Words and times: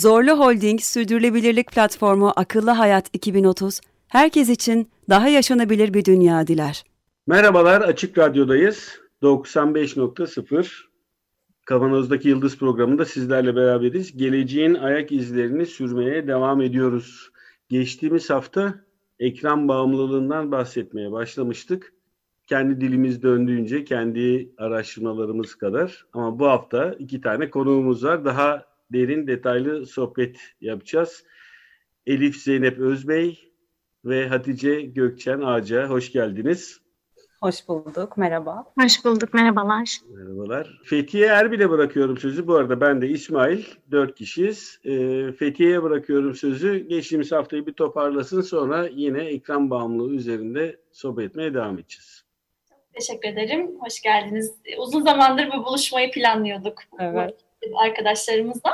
Zorlu 0.00 0.38
Holding 0.38 0.80
Sürdürülebilirlik 0.80 1.72
Platformu 1.72 2.32
Akıllı 2.36 2.70
Hayat 2.70 3.10
2030, 3.12 3.80
herkes 4.08 4.48
için 4.48 4.88
daha 5.08 5.28
yaşanabilir 5.28 5.94
bir 5.94 6.04
dünya 6.04 6.46
diler. 6.46 6.84
Merhabalar, 7.26 7.80
Açık 7.80 8.18
Radyo'dayız. 8.18 9.00
95.0 9.22 10.66
Kavanoz'daki 11.64 12.28
Yıldız 12.28 12.58
programında 12.58 13.04
sizlerle 13.04 13.56
beraberiz. 13.56 14.16
Geleceğin 14.16 14.74
ayak 14.74 15.12
izlerini 15.12 15.66
sürmeye 15.66 16.26
devam 16.26 16.60
ediyoruz. 16.60 17.30
Geçtiğimiz 17.68 18.30
hafta 18.30 18.74
ekran 19.18 19.68
bağımlılığından 19.68 20.52
bahsetmeye 20.52 21.12
başlamıştık. 21.12 21.92
Kendi 22.46 22.80
dilimiz 22.80 23.22
döndüğünce, 23.22 23.84
kendi 23.84 24.50
araştırmalarımız 24.58 25.54
kadar. 25.54 26.06
Ama 26.12 26.38
bu 26.38 26.46
hafta 26.46 26.94
iki 26.98 27.20
tane 27.20 27.50
konuğumuz 27.50 28.04
var. 28.04 28.24
Daha 28.24 28.69
derin, 28.92 29.26
detaylı 29.26 29.86
sohbet 29.86 30.36
yapacağız. 30.60 31.24
Elif 32.06 32.36
Zeynep 32.36 32.78
Özbey 32.78 33.52
ve 34.04 34.28
Hatice 34.28 34.80
Gökçen 34.80 35.40
Ağaca, 35.40 35.88
hoş 35.88 36.12
geldiniz. 36.12 36.80
Hoş 37.42 37.68
bulduk, 37.68 38.16
merhaba. 38.16 38.64
Hoş 38.80 39.04
bulduk, 39.04 39.34
merhabalar. 39.34 39.98
Merhabalar. 40.10 40.80
Fethiye 40.84 41.26
Erbil'e 41.26 41.70
bırakıyorum 41.70 42.18
sözü. 42.18 42.46
Bu 42.46 42.54
arada 42.54 42.80
ben 42.80 43.02
de 43.02 43.08
İsmail, 43.08 43.64
dört 43.90 44.14
kişiyiz. 44.14 44.80
E, 44.84 44.92
Fethiye'ye 45.32 45.82
bırakıyorum 45.82 46.34
sözü. 46.34 46.78
Geçtiğimiz 46.88 47.32
haftayı 47.32 47.66
bir 47.66 47.72
toparlasın 47.72 48.40
sonra 48.40 48.88
yine 48.92 49.24
ekran 49.24 49.70
bağımlılığı 49.70 50.14
üzerinde 50.14 50.80
sohbet 50.92 51.26
etmeye 51.26 51.54
devam 51.54 51.78
edeceğiz. 51.78 52.24
Teşekkür 52.92 53.28
ederim, 53.28 53.70
hoş 53.80 54.00
geldiniz. 54.00 54.54
Uzun 54.78 55.02
zamandır 55.02 55.48
bu 55.52 55.64
buluşmayı 55.64 56.10
planlıyorduk. 56.10 56.78
Evet. 56.98 57.49
Arkadaşlarımızla. 57.76 58.72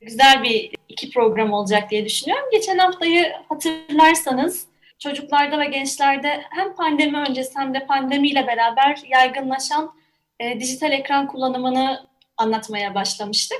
Güzel 0.00 0.42
bir 0.42 0.70
iki 0.88 1.10
program 1.10 1.52
olacak 1.52 1.90
diye 1.90 2.04
düşünüyorum. 2.04 2.44
Geçen 2.52 2.78
haftayı 2.78 3.32
hatırlarsanız 3.48 4.66
çocuklarda 4.98 5.58
ve 5.58 5.66
gençlerde 5.66 6.42
hem 6.50 6.74
pandemi 6.74 7.18
öncesi 7.18 7.58
hem 7.58 7.74
de 7.74 7.86
pandemiyle 7.86 8.46
beraber 8.46 9.02
yaygınlaşan 9.08 9.92
e, 10.40 10.60
dijital 10.60 10.92
ekran 10.92 11.26
kullanımını 11.26 12.06
anlatmaya 12.36 12.94
başlamıştık. 12.94 13.58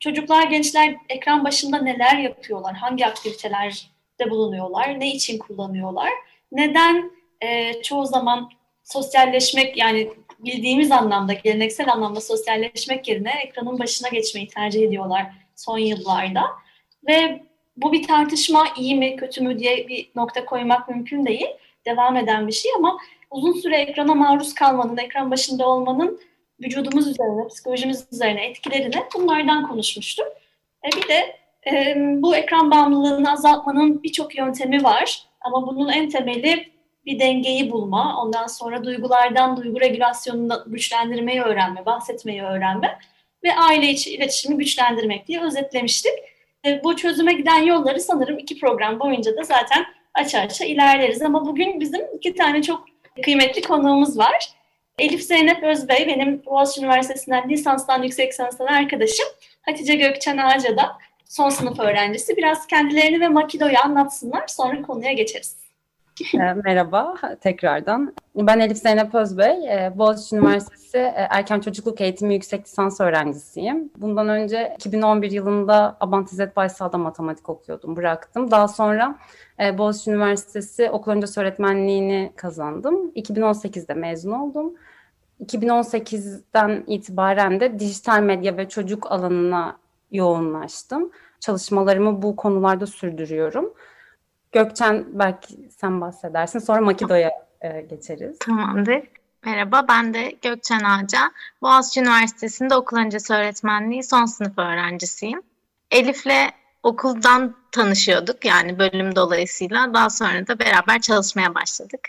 Çocuklar, 0.00 0.42
gençler 0.42 0.96
ekran 1.08 1.44
başında 1.44 1.78
neler 1.78 2.18
yapıyorlar, 2.18 2.74
hangi 2.74 3.06
aktivitelerde 3.06 4.30
bulunuyorlar, 4.30 5.00
ne 5.00 5.14
için 5.14 5.38
kullanıyorlar, 5.38 6.10
neden 6.52 7.10
e, 7.40 7.82
çoğu 7.82 8.06
zaman 8.06 8.50
sosyalleşmek 8.84 9.76
yani 9.76 10.10
bildiğimiz 10.44 10.92
anlamda, 10.92 11.32
geleneksel 11.32 11.92
anlamda 11.92 12.20
sosyalleşmek 12.20 13.08
yerine 13.08 13.32
ekranın 13.44 13.78
başına 13.78 14.08
geçmeyi 14.08 14.48
tercih 14.48 14.82
ediyorlar 14.82 15.26
son 15.56 15.78
yıllarda. 15.78 16.42
Ve 17.08 17.42
bu 17.76 17.92
bir 17.92 18.06
tartışma 18.06 18.64
iyi 18.76 18.96
mi 18.96 19.16
kötü 19.16 19.42
mü 19.42 19.58
diye 19.58 19.88
bir 19.88 20.10
nokta 20.16 20.44
koymak 20.44 20.88
mümkün 20.88 21.26
değil. 21.26 21.46
Devam 21.86 22.16
eden 22.16 22.48
bir 22.48 22.52
şey 22.52 22.72
ama 22.76 22.98
uzun 23.30 23.52
süre 23.52 23.76
ekrana 23.76 24.14
maruz 24.14 24.54
kalmanın, 24.54 24.96
ekran 24.96 25.30
başında 25.30 25.68
olmanın 25.68 26.20
vücudumuz 26.62 27.08
üzerine, 27.08 27.48
psikolojimiz 27.48 28.06
üzerine 28.12 28.46
etkilerini 28.46 29.02
bunlardan 29.14 29.68
konuşmuştuk. 29.68 30.26
E 30.84 30.96
bir 30.96 31.08
de 31.08 31.36
e, 31.66 31.94
bu 31.96 32.36
ekran 32.36 32.70
bağımlılığını 32.70 33.32
azaltmanın 33.32 34.02
birçok 34.02 34.36
yöntemi 34.36 34.84
var. 34.84 35.22
Ama 35.40 35.66
bunun 35.66 35.88
en 35.88 36.08
temeli 36.08 36.71
bir 37.06 37.18
dengeyi 37.18 37.70
bulma, 37.70 38.22
ondan 38.22 38.46
sonra 38.46 38.84
duygulardan 38.84 39.56
duygu 39.56 39.80
regülasyonunu 39.80 40.64
güçlendirmeyi 40.66 41.42
öğrenme, 41.42 41.86
bahsetmeyi 41.86 42.42
öğrenme 42.42 42.98
ve 43.44 43.54
aile 43.56 43.88
içi 43.88 44.14
iletişimi 44.14 44.56
güçlendirmek 44.56 45.28
diye 45.28 45.42
özetlemiştik. 45.42 46.12
E, 46.66 46.84
bu 46.84 46.96
çözüme 46.96 47.32
giden 47.32 47.62
yolları 47.62 48.00
sanırım 48.00 48.38
iki 48.38 48.60
program 48.60 49.00
boyunca 49.00 49.36
da 49.36 49.42
zaten 49.42 49.86
aça 50.14 50.40
aça 50.40 50.64
ilerleriz. 50.64 51.22
Ama 51.22 51.46
bugün 51.46 51.80
bizim 51.80 52.00
iki 52.16 52.34
tane 52.34 52.62
çok 52.62 52.84
kıymetli 53.24 53.62
konuğumuz 53.62 54.18
var. 54.18 54.52
Elif 54.98 55.22
Zeynep 55.22 55.62
Özbey 55.62 56.06
benim 56.06 56.42
Boğaziçi 56.46 56.80
Üniversitesi'nden 56.80 57.48
lisanstan 57.48 58.02
yüksek 58.02 58.32
lisanstan 58.32 58.66
arkadaşım. 58.66 59.26
Hatice 59.62 59.94
Gökçen 59.94 60.36
Ağaca 60.36 60.76
da 60.76 60.98
son 61.28 61.48
sınıf 61.48 61.80
öğrencisi. 61.80 62.36
Biraz 62.36 62.66
kendilerini 62.66 63.20
ve 63.20 63.28
Makido'yu 63.28 63.78
anlatsınlar 63.84 64.46
sonra 64.46 64.82
konuya 64.82 65.12
geçeriz. 65.12 65.61
E, 66.20 66.38
merhaba 66.64 67.14
tekrardan. 67.40 68.14
Ben 68.36 68.60
Elif 68.60 68.78
Zeynep 68.78 69.14
Özbey, 69.14 69.68
e, 69.68 69.92
Boğaziçi 69.96 70.36
Üniversitesi 70.36 70.98
e, 70.98 71.26
Erken 71.30 71.60
Çocukluk 71.60 72.00
Eğitimi 72.00 72.34
Yüksek 72.34 72.66
Lisans 72.66 73.00
öğrencisiyim. 73.00 73.90
Bundan 73.96 74.28
önce 74.28 74.72
2011 74.76 75.30
yılında 75.30 75.96
Abant 76.00 76.32
İzzet 76.32 76.56
Baysal'da 76.56 76.98
matematik 76.98 77.48
okuyordum, 77.48 77.96
bıraktım. 77.96 78.50
Daha 78.50 78.68
sonra 78.68 79.18
Boğaziçi 79.78 80.10
Üniversitesi 80.10 80.90
okul 80.90 81.12
öncesi 81.12 81.40
öğretmenliğini 81.40 82.32
kazandım. 82.36 83.10
2018'de 83.10 83.94
mezun 83.94 84.32
oldum. 84.32 84.74
2018'den 85.44 86.84
itibaren 86.86 87.60
de 87.60 87.78
dijital 87.78 88.22
medya 88.22 88.56
ve 88.56 88.68
çocuk 88.68 89.12
alanına 89.12 89.76
yoğunlaştım. 90.10 91.10
Çalışmalarımı 91.40 92.22
bu 92.22 92.36
konularda 92.36 92.86
sürdürüyorum. 92.86 93.72
Gökçen 94.52 95.06
belki 95.12 95.54
sen 95.70 96.00
bahsedersin. 96.00 96.58
Sonra 96.58 96.80
Makido'ya 96.80 97.30
e, 97.60 97.80
geçeriz. 97.80 98.38
Tamamdır. 98.38 99.02
Merhaba, 99.44 99.86
ben 99.88 100.14
de 100.14 100.32
Gökçen 100.42 100.80
Ağaca. 100.84 101.18
Boğaziçi 101.62 102.00
Üniversitesi'nde 102.00 102.74
okul 102.74 102.96
öncesi 102.96 103.32
öğretmenliği 103.32 104.02
son 104.02 104.24
sınıf 104.24 104.58
öğrencisiyim. 104.58 105.42
Elif'le 105.90 106.52
okuldan 106.82 107.56
tanışıyorduk 107.72 108.44
yani 108.44 108.78
bölüm 108.78 109.16
dolayısıyla. 109.16 109.94
Daha 109.94 110.10
sonra 110.10 110.46
da 110.46 110.58
beraber 110.58 111.00
çalışmaya 111.00 111.54
başladık. 111.54 112.00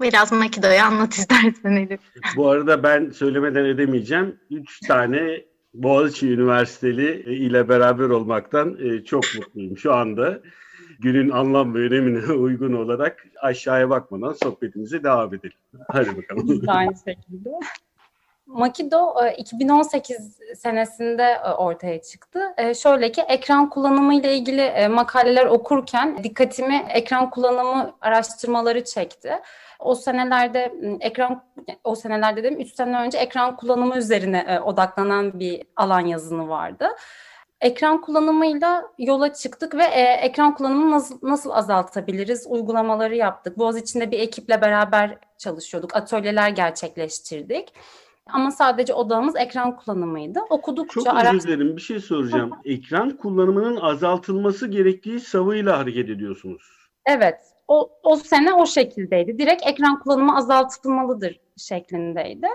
Biraz 0.00 0.32
Makido'yu 0.32 0.82
anlat 0.82 1.14
istersen 1.18 1.72
Elif. 1.72 2.00
Bu 2.36 2.48
arada 2.48 2.82
ben 2.82 3.10
söylemeden 3.10 3.64
edemeyeceğim. 3.64 4.40
Üç 4.50 4.80
tane 4.80 5.44
Boğaziçi 5.74 6.32
Üniversiteli 6.32 7.34
ile 7.34 7.68
beraber 7.68 8.08
olmaktan 8.08 8.76
e, 8.80 9.04
çok 9.04 9.24
mutluyum 9.38 9.78
şu 9.78 9.94
anda 9.94 10.40
günün 11.00 11.30
anlam 11.30 11.74
ve 11.74 11.78
önemine 11.78 12.32
uygun 12.32 12.72
olarak 12.72 13.26
aşağıya 13.42 13.90
bakmadan 13.90 14.32
sohbetimize 14.32 15.04
devam 15.04 15.34
edelim. 15.34 15.58
Hadi 15.88 16.16
bakalım. 16.16 16.62
Aynı 16.68 16.94
şekilde. 17.04 17.50
Makido 18.46 19.14
2018 19.38 20.38
senesinde 20.56 21.22
e, 21.22 21.50
ortaya 21.50 22.02
çıktı. 22.02 22.40
E, 22.56 22.74
şöyle 22.74 23.12
ki 23.12 23.20
ekran 23.20 23.70
kullanımı 23.70 24.14
ile 24.14 24.36
ilgili 24.36 24.60
e, 24.60 24.88
makaleler 24.88 25.46
okurken 25.46 26.24
dikkatimi 26.24 26.86
ekran 26.88 27.30
kullanımı 27.30 27.94
araştırmaları 28.00 28.84
çekti. 28.84 29.32
O 29.78 29.94
senelerde 29.94 30.74
ekran 31.00 31.44
o 31.84 31.94
senelerde 31.94 32.42
dedim 32.42 32.60
3 32.60 32.74
sene 32.74 33.00
önce 33.00 33.18
ekran 33.18 33.56
kullanımı 33.56 33.98
üzerine 33.98 34.60
odaklanan 34.64 35.40
bir 35.40 35.62
alan 35.76 36.06
yazını 36.06 36.48
vardı 36.48 36.88
ekran 37.60 38.00
kullanımıyla 38.00 38.92
yola 38.98 39.32
çıktık 39.32 39.74
ve 39.74 39.84
e, 39.84 40.00
ekran 40.00 40.54
kullanımını 40.54 40.90
nasıl, 40.90 41.18
nasıl 41.22 41.50
azaltabiliriz 41.50 42.46
uygulamaları 42.48 43.16
yaptık. 43.16 43.58
Boğaz 43.58 43.76
içinde 43.76 44.10
bir 44.10 44.18
ekiple 44.18 44.60
beraber 44.60 45.18
çalışıyorduk, 45.38 45.96
atölyeler 45.96 46.50
gerçekleştirdik. 46.50 47.72
Ama 48.26 48.50
sadece 48.50 48.94
odamız 48.94 49.36
ekran 49.36 49.76
kullanımıydı. 49.76 50.40
Okudukça... 50.50 51.00
Çok 51.00 51.24
özür 51.24 51.40
dilerim 51.40 51.76
bir 51.76 51.82
şey 51.82 52.00
soracağım. 52.00 52.50
ekran 52.64 53.16
kullanımının 53.16 53.76
azaltılması 53.76 54.66
gerektiği 54.66 55.20
savıyla 55.20 55.78
hareket 55.78 56.10
ediyorsunuz. 56.10 56.62
Evet. 57.06 57.36
O, 57.68 57.90
o 58.02 58.16
sene 58.16 58.54
o 58.54 58.66
şekildeydi. 58.66 59.38
Direkt 59.38 59.66
ekran 59.66 59.98
kullanımı 60.00 60.36
azaltılmalıdır 60.36 61.40
şeklindeydi. 61.56 62.46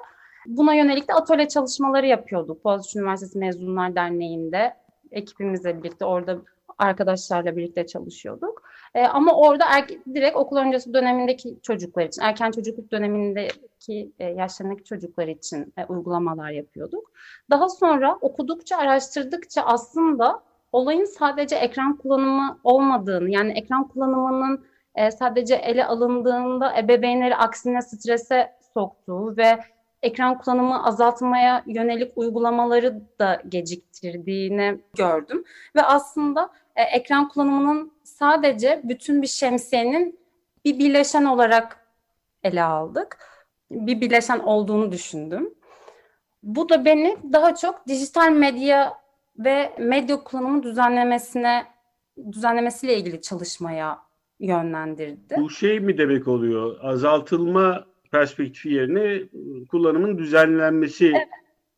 Buna 0.45 0.73
yönelik 0.73 1.07
de 1.07 1.13
atölye 1.13 1.47
çalışmaları 1.47 2.05
yapıyorduk. 2.05 2.65
Boğaziçi 2.65 2.99
Üniversitesi 2.99 3.37
Mezunlar 3.37 3.95
Derneği'nde 3.95 4.73
ekibimizle 5.11 5.77
birlikte 5.79 6.05
orada 6.05 6.37
arkadaşlarla 6.77 7.57
birlikte 7.57 7.87
çalışıyorduk. 7.87 8.63
E, 8.93 9.03
ama 9.07 9.33
orada 9.33 9.65
er, 9.65 9.87
direkt 10.13 10.37
okul 10.37 10.57
öncesi 10.57 10.93
dönemindeki 10.93 11.57
çocuklar 11.61 12.05
için, 12.05 12.21
erken 12.21 12.51
çocukluk 12.51 12.91
dönemindeki 12.91 14.11
e, 14.19 14.25
yaşlarındaki 14.25 14.83
çocuklar 14.83 15.27
için 15.27 15.73
e, 15.77 15.85
uygulamalar 15.85 16.49
yapıyorduk. 16.49 17.11
Daha 17.49 17.69
sonra 17.69 18.17
okudukça, 18.21 18.77
araştırdıkça 18.77 19.61
aslında 19.61 20.43
olayın 20.71 21.05
sadece 21.05 21.55
ekran 21.55 21.97
kullanımı 21.97 22.59
olmadığını, 22.63 23.29
yani 23.29 23.51
ekran 23.51 23.87
kullanımının 23.87 24.65
e, 24.95 25.11
sadece 25.11 25.55
ele 25.55 25.85
alındığında 25.85 26.77
ebeveynleri 26.77 27.35
aksine 27.35 27.81
strese 27.81 28.51
soktuğu 28.73 29.37
ve 29.37 29.59
ekran 30.03 30.37
kullanımı 30.37 30.85
azaltmaya 30.85 31.63
yönelik 31.67 32.11
uygulamaları 32.15 33.01
da 33.19 33.41
geciktirdiğini 33.49 34.81
gördüm. 34.97 35.43
Ve 35.75 35.81
aslında 35.81 36.49
e, 36.75 36.81
ekran 36.81 37.29
kullanımının 37.29 37.91
sadece 38.03 38.81
bütün 38.83 39.21
bir 39.21 39.27
şemsiyenin 39.27 40.19
bir 40.65 40.79
bileşen 40.79 41.25
olarak 41.25 41.87
ele 42.43 42.63
aldık. 42.63 43.17
Bir 43.71 44.01
bileşen 44.01 44.39
olduğunu 44.39 44.91
düşündüm. 44.91 45.53
Bu 46.43 46.69
da 46.69 46.85
beni 46.85 47.17
daha 47.33 47.55
çok 47.55 47.87
dijital 47.87 48.31
medya 48.31 48.93
ve 49.39 49.75
medya 49.79 50.23
kullanımı 50.23 50.63
düzenlemesine 50.63 51.65
düzenlemesiyle 52.31 52.97
ilgili 52.97 53.21
çalışmaya 53.21 53.99
yönlendirdi. 54.39 55.35
Bu 55.37 55.49
şey 55.49 55.79
mi 55.79 55.97
demek 55.97 56.27
oluyor? 56.27 56.77
Azaltılma 56.81 57.85
perspektifi 58.17 58.69
yerine 58.69 59.21
kullanımın 59.71 60.17
düzenlenmesi 60.17 61.07
evet. 61.07 61.27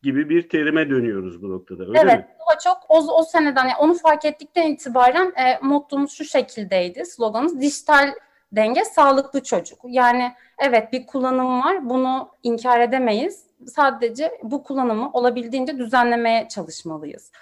gibi 0.02 0.28
bir 0.28 0.48
terime 0.48 0.90
dönüyoruz 0.90 1.42
bu 1.42 1.50
noktada. 1.50 1.82
Öyle 1.82 1.98
evet, 1.98 2.18
mi? 2.18 2.26
daha 2.48 2.58
çok 2.58 2.76
o, 2.88 2.96
o 2.96 3.22
seneden 3.22 3.64
yani 3.64 3.76
onu 3.80 3.94
fark 3.94 4.24
ettikten 4.24 4.72
itibaren 4.72 5.32
e, 5.36 5.58
mottomuz 5.62 6.12
şu 6.12 6.24
şekildeydi. 6.24 7.04
Sloganımız 7.06 7.60
dijital 7.60 8.14
denge 8.52 8.84
sağlıklı 8.84 9.42
çocuk. 9.42 9.78
Yani 9.84 10.32
evet 10.58 10.92
bir 10.92 11.06
kullanım 11.06 11.60
var. 11.60 11.90
Bunu 11.90 12.28
inkar 12.42 12.80
edemeyiz. 12.80 13.46
Sadece 13.66 14.38
bu 14.42 14.62
kullanımı 14.62 15.10
olabildiğince 15.12 15.78
düzenlemeye 15.78 16.48
çalışmalıyız. 16.48 17.32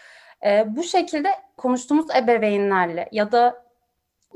E, 0.46 0.64
bu 0.76 0.82
şekilde 0.82 1.28
konuştuğumuz 1.56 2.06
ebeveynlerle 2.16 3.08
ya 3.12 3.32
da 3.32 3.65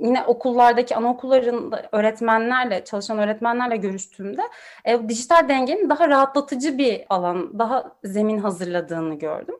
yine 0.00 0.24
okullardaki 0.24 0.96
anaokullarında 0.96 1.88
öğretmenlerle, 1.92 2.84
çalışan 2.84 3.18
öğretmenlerle 3.18 3.76
görüştüğümde 3.76 4.42
e, 4.84 5.08
dijital 5.08 5.48
dengenin 5.48 5.90
daha 5.90 6.08
rahatlatıcı 6.08 6.78
bir 6.78 7.04
alan, 7.08 7.58
daha 7.58 7.96
zemin 8.04 8.38
hazırladığını 8.38 9.14
gördüm. 9.14 9.54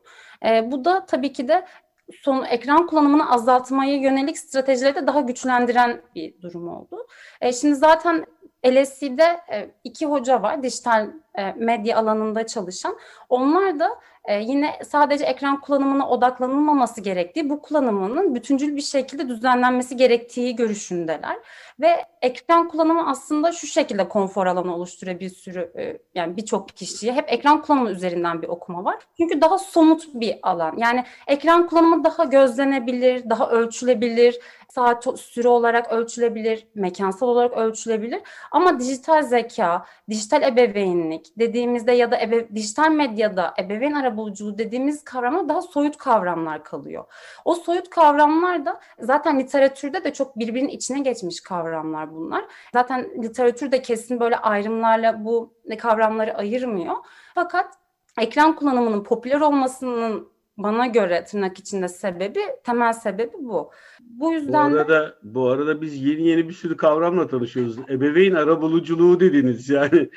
E, 0.45 0.71
bu 0.71 0.85
da 0.85 1.05
tabii 1.05 1.33
ki 1.33 1.47
de 1.47 1.65
son 2.13 2.45
ekran 2.45 2.87
kullanımını 2.87 3.31
azaltmaya 3.31 3.95
yönelik 3.95 4.37
stratejileri 4.37 4.95
de 4.95 5.07
daha 5.07 5.21
güçlendiren 5.21 6.01
bir 6.15 6.41
durum 6.41 6.67
oldu. 6.67 7.07
E, 7.41 7.53
şimdi 7.53 7.75
zaten 7.75 8.25
LSE'de 8.65 9.41
e, 9.51 9.71
iki 9.83 10.05
hoca 10.05 10.41
var 10.41 10.63
dijital 10.63 11.09
e, 11.37 11.53
medya 11.53 11.97
alanında 11.97 12.47
çalışan. 12.47 12.97
Onlar 13.29 13.79
da 13.79 13.89
e, 14.25 14.39
yine 14.41 14.79
sadece 14.87 15.25
ekran 15.25 15.61
kullanımına 15.61 16.09
odaklanılmaması 16.09 17.01
gerektiği, 17.01 17.49
bu 17.49 17.61
kullanımının 17.61 18.35
bütüncül 18.35 18.75
bir 18.75 18.81
şekilde 18.81 19.29
düzenlenmesi 19.29 19.97
gerektiği 19.97 20.55
görüşündeler. 20.55 21.37
Ve 21.79 22.05
ekran 22.21 22.67
kullanımı 22.67 23.09
aslında 23.09 23.51
şu 23.51 23.67
şekilde 23.67 24.07
konfor 24.09 24.47
alanı 24.47 24.75
oluşturuyor 24.75 25.19
bir 25.19 25.29
sürü, 25.29 25.71
e, 25.77 25.97
yani 26.15 26.37
birçok 26.37 26.69
kişiye. 26.69 27.13
Hep 27.13 27.33
ekran 27.33 27.61
kullanımı 27.61 27.91
üzerinden 27.91 28.41
bir 28.41 28.47
okuma 28.47 28.83
var. 28.83 28.95
Çünkü 29.17 29.41
daha 29.41 29.57
somut 29.57 30.03
bir 30.13 30.39
alan. 30.43 30.77
Yani 30.77 31.03
ekran 31.27 31.67
kullanımı 31.67 32.03
daha 32.03 32.23
gözlenebilir, 32.23 33.29
daha 33.29 33.49
ölçülebilir, 33.49 34.39
saat 34.71 35.19
süre 35.19 35.47
olarak 35.47 35.91
ölçülebilir, 35.91 36.67
mekansal 36.75 37.27
olarak 37.27 37.57
ölçülebilir. 37.57 38.21
Ama 38.51 38.79
dijital 38.79 39.21
zeka, 39.21 39.85
dijital 40.09 40.43
ebeveynlik 40.43 41.39
dediğimizde 41.39 41.91
ya 41.91 42.11
da 42.11 42.21
ebe, 42.21 42.55
dijital 42.55 42.91
medyada 42.91 43.53
ebeveyn 43.59 43.93
arabuluculuğu 43.93 44.57
dediğimiz 44.57 45.03
kavrama 45.03 45.49
daha 45.49 45.61
soyut 45.61 45.97
kavramlar 45.97 46.63
kalıyor. 46.63 47.05
O 47.45 47.55
soyut 47.55 47.89
kavramlar 47.89 48.65
da 48.65 48.79
zaten 48.99 49.39
literatürde 49.39 50.03
de 50.03 50.13
çok 50.13 50.39
birbirinin 50.39 50.69
içine 50.69 50.99
geçmiş 50.99 51.41
kavramlar 51.41 52.15
bunlar. 52.15 52.45
Zaten 52.73 53.23
literatür 53.23 53.71
de 53.71 53.81
kesin 53.81 54.19
böyle 54.19 54.37
ayrımlarla 54.37 55.25
bu 55.25 55.53
kavramları 55.79 56.37
ayırmıyor. 56.37 56.95
Fakat 57.35 57.73
ekran 58.21 58.55
kullanımının 58.55 59.03
popüler 59.03 59.41
olmasının 59.41 60.31
bana 60.63 60.87
göre 60.87 61.23
tırnak 61.23 61.59
içinde 61.59 61.87
sebebi, 61.87 62.39
temel 62.63 62.93
sebebi 62.93 63.33
bu. 63.39 63.71
Bu 63.99 64.33
yüzden 64.33 64.71
bu 64.71 64.75
arada, 64.75 65.07
de... 65.07 65.13
bu 65.23 65.49
arada 65.49 65.81
biz 65.81 66.03
yeni 66.03 66.27
yeni 66.27 66.49
bir 66.49 66.53
sürü 66.53 66.77
kavramla 66.77 67.27
tanışıyoruz. 67.27 67.77
Ebeveyn 67.89 68.35
arabuluculuğu 68.35 69.19
dediniz 69.19 69.69
yani. 69.69 70.09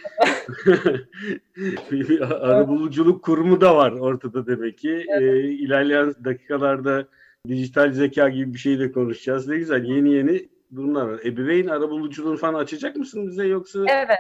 arabuluculuk 2.41 3.25
kurumu 3.25 3.61
da 3.61 3.77
var 3.77 3.93
ortada 3.93 4.47
demek 4.47 4.79
ki. 4.79 5.05
Evet. 5.09 5.23
Ee, 5.23 5.49
ilerleyen 5.49 6.15
dakikalarda 6.25 7.09
dijital 7.49 7.93
zeka 7.93 8.29
gibi 8.29 8.55
bir 8.55 8.59
şey 8.59 8.79
de 8.79 8.93
konuşacağız. 8.93 9.49
Ne 9.49 9.57
güzel 9.59 9.85
yeni 9.85 10.13
yeni 10.13 10.49
durumlar 10.77 11.07
var. 11.07 11.21
Ebeveyn 11.25 11.69
arabuluculuğunu 11.69 12.37
falan 12.37 12.55
açacak 12.55 12.97
mısın 12.97 13.27
bize 13.27 13.47
yoksa? 13.47 13.79
Evet. 13.89 14.19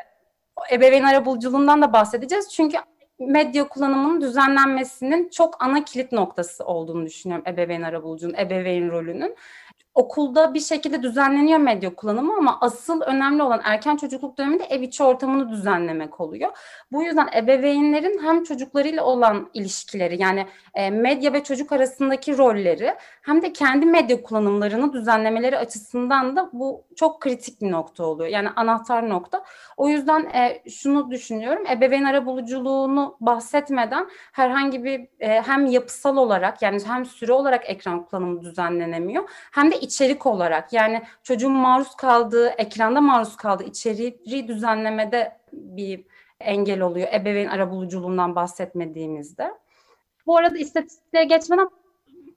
Ebeveyn 0.73 1.03
arabuluculuğundan 1.03 1.83
da 1.83 1.93
bahsedeceğiz. 1.93 2.49
Çünkü 2.53 2.77
medya 3.19 3.69
kullanımının 3.69 4.21
düzenlenmesinin 4.21 5.29
çok 5.29 5.65
ana 5.65 5.85
kilit 5.85 6.13
noktası 6.13 6.65
olduğunu 6.65 7.07
düşünüyorum 7.07 7.45
ebeveyn 7.47 7.83
arabulucunun, 7.83 8.35
ebeveyn 8.35 8.91
rolünün 8.91 9.37
okulda 9.95 10.55
bir 10.55 10.61
şekilde 10.61 11.03
düzenleniyor 11.03 11.59
medya 11.59 11.95
kullanımı 11.95 12.37
ama 12.37 12.59
asıl 12.61 13.01
önemli 13.01 13.43
olan 13.43 13.61
erken 13.65 13.97
çocukluk 13.97 14.39
döneminde 14.39 14.65
ev 14.65 14.83
içi 14.83 15.03
ortamını 15.03 15.51
düzenlemek 15.51 16.21
oluyor. 16.21 16.51
Bu 16.93 17.03
yüzden 17.03 17.29
ebeveynlerin 17.37 18.23
hem 18.23 18.45
çocuklarıyla 18.45 19.05
olan 19.05 19.51
ilişkileri 19.55 20.23
yani 20.23 20.47
e, 20.75 20.91
medya 20.91 21.33
ve 21.33 21.43
çocuk 21.43 21.73
arasındaki 21.73 22.39
rolleri 22.39 22.95
hem 23.23 23.43
de 23.43 23.53
kendi 23.53 23.87
medya 23.87 24.23
kullanımlarını 24.23 24.93
düzenlemeleri 24.93 25.59
açısından 25.59 26.37
da 26.37 26.51
bu 26.53 26.85
çok 26.97 27.21
kritik 27.21 27.61
bir 27.61 27.71
nokta 27.71 28.05
oluyor. 28.05 28.31
Yani 28.31 28.49
anahtar 28.57 29.09
nokta. 29.09 29.45
O 29.77 29.89
yüzden 29.89 30.25
e, 30.25 30.71
şunu 30.71 31.11
düşünüyorum. 31.11 31.67
Ebeveyn 31.71 32.05
arabuluculuğunu 32.05 33.17
bahsetmeden 33.21 34.09
herhangi 34.33 34.85
bir 34.85 35.09
e, 35.21 35.43
hem 35.43 35.67
yapısal 35.67 36.17
olarak 36.17 36.63
yani 36.63 36.79
hem 36.87 37.05
süre 37.07 37.33
olarak 37.33 37.71
ekran 37.71 38.05
kullanımı 38.05 38.43
düzenlenemiyor 38.43 39.25
hem 39.53 39.71
de 39.71 39.84
içerik 39.85 40.27
olarak 40.27 40.73
yani 40.73 41.03
çocuğun 41.23 41.53
maruz 41.53 41.95
kaldığı, 41.97 42.49
ekranda 42.49 43.01
maruz 43.01 43.37
kaldığı 43.37 43.65
içeriği 43.65 44.49
düzenlemede 44.49 45.37
bir 45.53 46.05
engel 46.41 46.81
oluyor. 46.81 47.09
Ebeveyn 47.13 47.49
arabuluculuğundan 47.49 48.35
bahsetmediğimizde. 48.35 49.55
Bu 50.27 50.37
arada 50.37 50.59
istatistiğe 50.59 51.25
geçmeden 51.25 51.69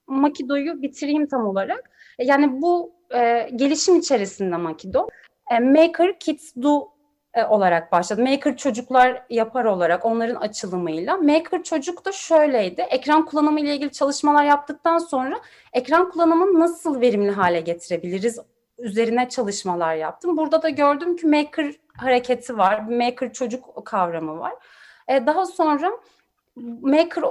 Makido'yu 0.06 0.82
bitireyim 0.82 1.26
tam 1.26 1.46
olarak. 1.46 1.90
Yani 2.18 2.62
bu 2.62 2.92
e, 3.14 3.50
gelişim 3.56 3.96
içerisinde 3.96 4.56
Makido. 4.56 5.08
E, 5.50 5.60
Maker 5.60 6.18
Kids 6.18 6.56
Do 6.62 6.97
e, 7.34 7.44
olarak 7.44 7.92
başladı. 7.92 8.22
Maker 8.22 8.56
çocuklar 8.56 9.22
yapar 9.30 9.64
olarak 9.64 10.04
onların 10.04 10.34
açılımıyla. 10.34 11.16
Maker 11.16 11.62
çocuk 11.62 12.04
da 12.04 12.12
şöyleydi. 12.12 12.80
Ekran 12.80 13.24
kullanımı 13.24 13.60
ile 13.60 13.74
ilgili 13.74 13.92
çalışmalar 13.92 14.44
yaptıktan 14.44 14.98
sonra 14.98 15.40
ekran 15.72 16.10
kullanımını 16.10 16.60
nasıl 16.60 17.00
verimli 17.00 17.30
hale 17.30 17.60
getirebiliriz 17.60 18.38
üzerine 18.78 19.28
çalışmalar 19.28 19.94
yaptım. 19.94 20.36
Burada 20.36 20.62
da 20.62 20.68
gördüm 20.68 21.16
ki 21.16 21.26
Maker 21.26 21.74
hareketi 21.96 22.58
var. 22.58 22.80
Maker 22.80 23.32
çocuk 23.32 23.86
kavramı 23.86 24.38
var. 24.38 24.54
E, 25.08 25.26
daha 25.26 25.46
sonra 25.46 25.90
Maker 26.80 27.24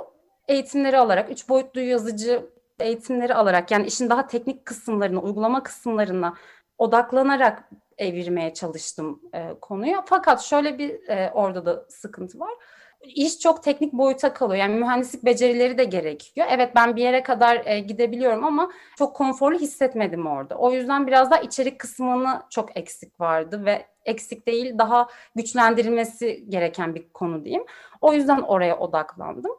eğitimleri 0.48 0.98
alarak, 0.98 1.32
üç 1.32 1.50
boyutlu 1.50 1.82
yazıcı 1.82 2.50
eğitimleri 2.80 3.34
alarak 3.34 3.72
yani 3.72 3.88
işin 3.88 4.10
daha 4.10 4.27
teknik 4.27 4.66
kısımlarına, 4.66 5.20
uygulama 5.20 5.63
kısımlarına 5.63 6.34
odaklanarak 6.77 7.69
evirmeye 7.98 8.53
çalıştım 8.53 9.22
e, 9.34 9.53
konuyu. 9.62 9.96
Fakat 10.05 10.41
şöyle 10.41 10.77
bir 10.77 11.10
e, 11.10 11.31
orada 11.34 11.65
da 11.65 11.86
sıkıntı 11.89 12.39
var. 12.39 12.53
İş 13.01 13.39
çok 13.39 13.63
teknik 13.63 13.93
boyuta 13.93 14.34
kalıyor. 14.34 14.60
Yani 14.60 14.75
mühendislik 14.75 15.25
becerileri 15.25 15.77
de 15.77 15.84
gerekiyor. 15.84 16.48
Evet 16.50 16.72
ben 16.75 16.96
bir 16.96 17.01
yere 17.01 17.24
kadar 17.24 17.65
e, 17.65 17.79
gidebiliyorum 17.79 18.46
ama 18.46 18.72
çok 18.98 19.15
konforlu 19.15 19.60
hissetmedim 19.60 20.27
orada. 20.27 20.55
O 20.55 20.72
yüzden 20.72 21.07
biraz 21.07 21.31
daha 21.31 21.39
içerik 21.39 21.79
kısmını 21.79 22.43
çok 22.50 22.77
eksik 22.77 23.19
vardı 23.19 23.65
ve 23.65 23.86
eksik 24.05 24.48
değil 24.48 24.77
daha 24.77 25.07
güçlendirilmesi 25.36 26.46
gereken 26.50 26.96
bir 26.96 27.10
konu 27.10 27.46
diyeyim. 27.46 27.65
O 28.01 28.13
yüzden 28.13 28.41
oraya 28.41 28.77
odaklandım. 28.77 29.51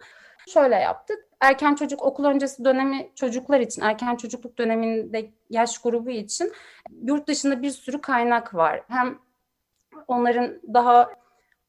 Şöyle 0.48 0.74
yaptık. 0.74 1.27
Erken 1.40 1.74
çocuk 1.74 2.02
okul 2.02 2.24
öncesi 2.24 2.64
dönemi 2.64 3.10
çocuklar 3.14 3.60
için, 3.60 3.82
erken 3.82 4.16
çocukluk 4.16 4.58
döneminde 4.58 5.30
yaş 5.50 5.78
grubu 5.78 6.10
için 6.10 6.52
yurt 7.02 7.28
dışında 7.28 7.62
bir 7.62 7.70
sürü 7.70 8.00
kaynak 8.00 8.54
var. 8.54 8.82
Hem 8.88 9.18
onların 10.08 10.60
daha 10.74 11.10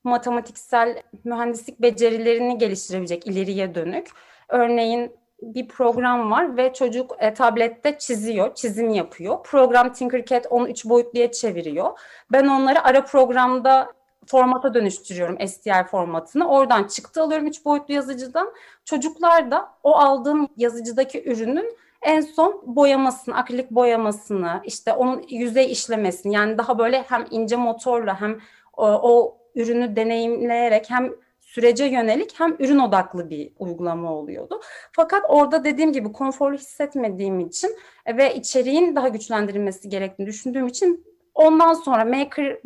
matematiksel 0.04 1.02
mühendislik 1.24 1.82
becerilerini 1.82 2.58
geliştirebilecek 2.58 3.28
ileriye 3.28 3.76
dönük. 3.76 4.08
Örneğin 4.50 5.12
bir 5.42 5.68
program 5.68 6.32
var 6.32 6.58
ve 6.58 6.74
çocuk 6.74 7.16
e, 7.20 7.34
tablette 7.34 7.98
çiziyor, 7.98 8.56
çizim 8.56 8.90
yapıyor. 8.90 9.44
Program 9.44 9.94
Tinkercad 9.94 10.46
onu 10.50 10.70
üç 10.70 10.86
boyutluya 10.86 11.32
çeviriyor. 11.32 12.00
Ben 12.32 12.48
onları 12.48 12.84
ara 12.84 13.06
programda 13.06 13.94
formata 14.30 14.74
dönüştürüyorum 14.74 15.48
STL 15.48 15.84
formatını. 15.84 16.50
Oradan 16.50 16.84
çıktı 16.84 17.22
alıyorum 17.22 17.48
üç 17.48 17.66
boyutlu 17.66 17.94
yazıcıdan. 17.94 18.54
Çocuklar 18.86 19.52
da 19.52 19.70
o 19.84 19.96
aldığım 19.96 20.48
yazıcıdaki 20.58 21.24
ürünün 21.32 21.78
En 22.02 22.22
son 22.22 22.62
boyamasını, 22.66 23.38
akrilik 23.38 23.72
boyamasını, 23.72 24.62
işte 24.66 24.94
onun 24.94 25.26
yüzey 25.30 25.72
işlemesini 25.72 26.36
yani 26.36 26.58
daha 26.58 26.80
böyle 26.80 27.02
hem 27.02 27.26
ince 27.32 27.56
motorla 27.56 28.22
hem 28.22 28.40
o, 28.78 28.88
o 28.88 29.38
ürünü 29.56 29.96
deneyimleyerek 29.96 30.90
hem 30.90 31.12
sürece 31.40 31.86
yönelik 31.86 32.40
hem 32.40 32.56
ürün 32.60 32.80
odaklı 32.80 33.30
bir 33.30 33.52
uygulama 33.60 34.14
oluyordu. 34.14 34.62
Fakat 34.92 35.24
orada 35.30 35.64
dediğim 35.64 35.94
gibi 35.94 36.12
konforlu 36.12 36.58
hissetmediğim 36.58 37.40
için 37.40 37.78
ve 38.18 38.36
içeriğin 38.36 38.96
daha 38.96 39.08
güçlendirilmesi 39.08 39.90
gerektiğini 39.90 40.28
düşündüğüm 40.28 40.68
için 40.68 41.09
ondan 41.40 41.74
sonra 41.74 42.06
Maker, 42.06 42.60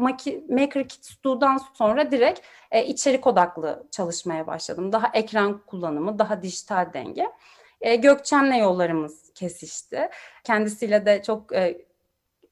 Maker 0.50 0.88
Kit 0.88 1.06
Stu'dan 1.06 1.58
sonra 1.74 2.12
direkt 2.12 2.39
e, 2.72 2.86
içerik 2.86 3.27
odaklı 3.27 3.84
çalışmaya 3.92 4.48
başladım. 4.48 4.92
Daha 4.92 5.12
ekran 5.13 5.62
kullanımı, 5.65 6.20
daha 6.20 6.42
dijital 6.44 6.94
denge. 6.94 7.32
E, 7.82 7.96
Gökçen'le 7.96 8.53
yollarımız 8.60 9.34
kesişti. 9.34 10.10
Kendisiyle 10.44 11.06
de 11.06 11.24
çok 11.24 11.56
e, 11.56 11.77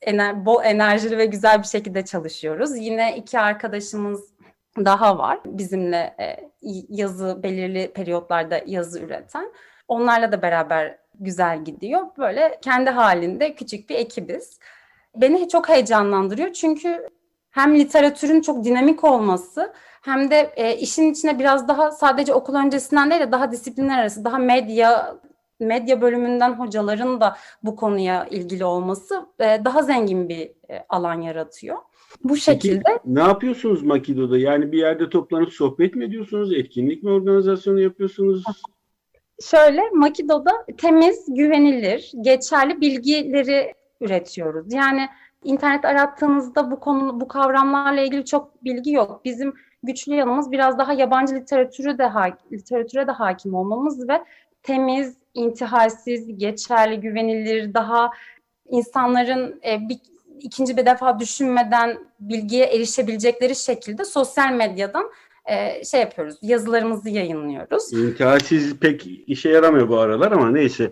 ener, 0.01 0.45
bol 0.45 0.63
enerjili 0.63 1.17
ve 1.17 1.25
güzel 1.25 1.59
bir 1.59 1.67
şekilde 1.67 2.05
çalışıyoruz. 2.05 2.77
Yine 2.77 3.17
iki 3.17 3.39
arkadaşımız 3.39 4.33
daha 4.77 5.17
var 5.17 5.39
bizimle 5.45 6.15
e, 6.19 6.49
yazı 6.89 7.43
belirli 7.43 7.93
periyotlarda 7.93 8.61
yazı 8.65 8.99
üreten. 8.99 9.53
Onlarla 9.87 10.31
da 10.31 10.41
beraber 10.41 10.97
güzel 11.19 11.63
gidiyor. 11.63 12.01
Böyle 12.17 12.59
kendi 12.61 12.89
halinde 12.89 13.55
küçük 13.55 13.89
bir 13.89 13.95
ekibiz. 13.95 14.59
Beni 15.15 15.49
çok 15.49 15.69
heyecanlandırıyor 15.69 16.53
çünkü 16.53 17.07
hem 17.49 17.79
literatürün 17.79 18.41
çok 18.41 18.63
dinamik 18.63 19.03
olması 19.03 19.73
hem 20.01 20.31
de 20.31 20.53
e, 20.55 20.77
işin 20.77 21.11
içine 21.11 21.39
biraz 21.39 21.67
daha 21.67 21.91
sadece 21.91 22.33
okul 22.33 22.55
öncesinden 22.55 23.09
değil 23.09 23.21
de 23.21 23.31
daha 23.31 23.51
disiplinler 23.51 23.99
arası, 23.99 24.25
daha 24.25 24.37
medya 24.37 25.17
medya 25.59 26.01
bölümünden 26.01 26.53
hocaların 26.53 27.21
da 27.21 27.37
bu 27.63 27.75
konuya 27.75 28.25
ilgili 28.25 28.65
olması 28.65 29.25
e, 29.39 29.65
daha 29.65 29.83
zengin 29.83 30.29
bir 30.29 30.41
e, 30.41 30.85
alan 30.89 31.21
yaratıyor. 31.21 31.77
Bu 32.23 32.37
şekilde. 32.37 32.83
Peki, 32.85 32.99
ne 33.05 33.19
yapıyorsunuz 33.19 33.83
Makido'da? 33.83 34.37
Yani 34.37 34.71
bir 34.71 34.77
yerde 34.77 35.09
toplanıp 35.09 35.53
sohbet 35.53 35.95
mi 35.95 36.05
ediyorsunuz? 36.05 36.53
Etkinlik 36.53 37.03
mi 37.03 37.09
organizasyonu 37.09 37.79
yapıyorsunuz? 37.79 38.43
Şöyle 39.43 39.81
Makido'da 39.93 40.65
temiz, 40.77 41.25
güvenilir, 41.27 42.11
geçerli 42.21 42.81
bilgileri 42.81 43.73
üretiyoruz. 44.01 44.73
Yani 44.73 45.09
internet 45.43 45.85
arattığınızda 45.85 46.71
bu 46.71 46.79
konu 46.79 47.21
bu 47.21 47.27
kavramlarla 47.27 48.01
ilgili 48.01 48.25
çok 48.25 48.63
bilgi 48.63 48.91
yok. 48.91 49.25
Bizim 49.25 49.53
güçlü 49.83 50.15
yanımız 50.15 50.51
biraz 50.51 50.77
daha 50.77 50.93
yabancı 50.93 51.35
literatürü 51.35 51.97
de 51.97 52.11
literatüre 52.51 53.07
de 53.07 53.11
hakim 53.11 53.53
olmamız 53.53 54.09
ve 54.09 54.23
temiz, 54.63 55.17
intihalsiz, 55.33 56.37
geçerli, 56.37 56.99
güvenilir, 56.99 57.73
daha 57.73 58.11
insanların 58.69 59.61
e, 59.65 59.89
bir 59.89 59.99
ikinci 60.39 60.77
bir 60.77 60.85
defa 60.85 61.19
düşünmeden 61.19 61.97
bilgiye 62.19 62.65
erişebilecekleri 62.65 63.55
şekilde 63.55 64.05
sosyal 64.05 64.53
medyadan 64.53 65.11
e, 65.45 65.83
şey 65.85 66.01
yapıyoruz, 66.01 66.35
yazılarımızı 66.41 67.09
yayınlıyoruz. 67.09 67.93
İntihalsiz 67.93 68.77
pek 68.77 69.07
işe 69.27 69.49
yaramıyor 69.49 69.89
bu 69.89 69.97
aralar 69.97 70.31
ama 70.31 70.51
neyse. 70.51 70.91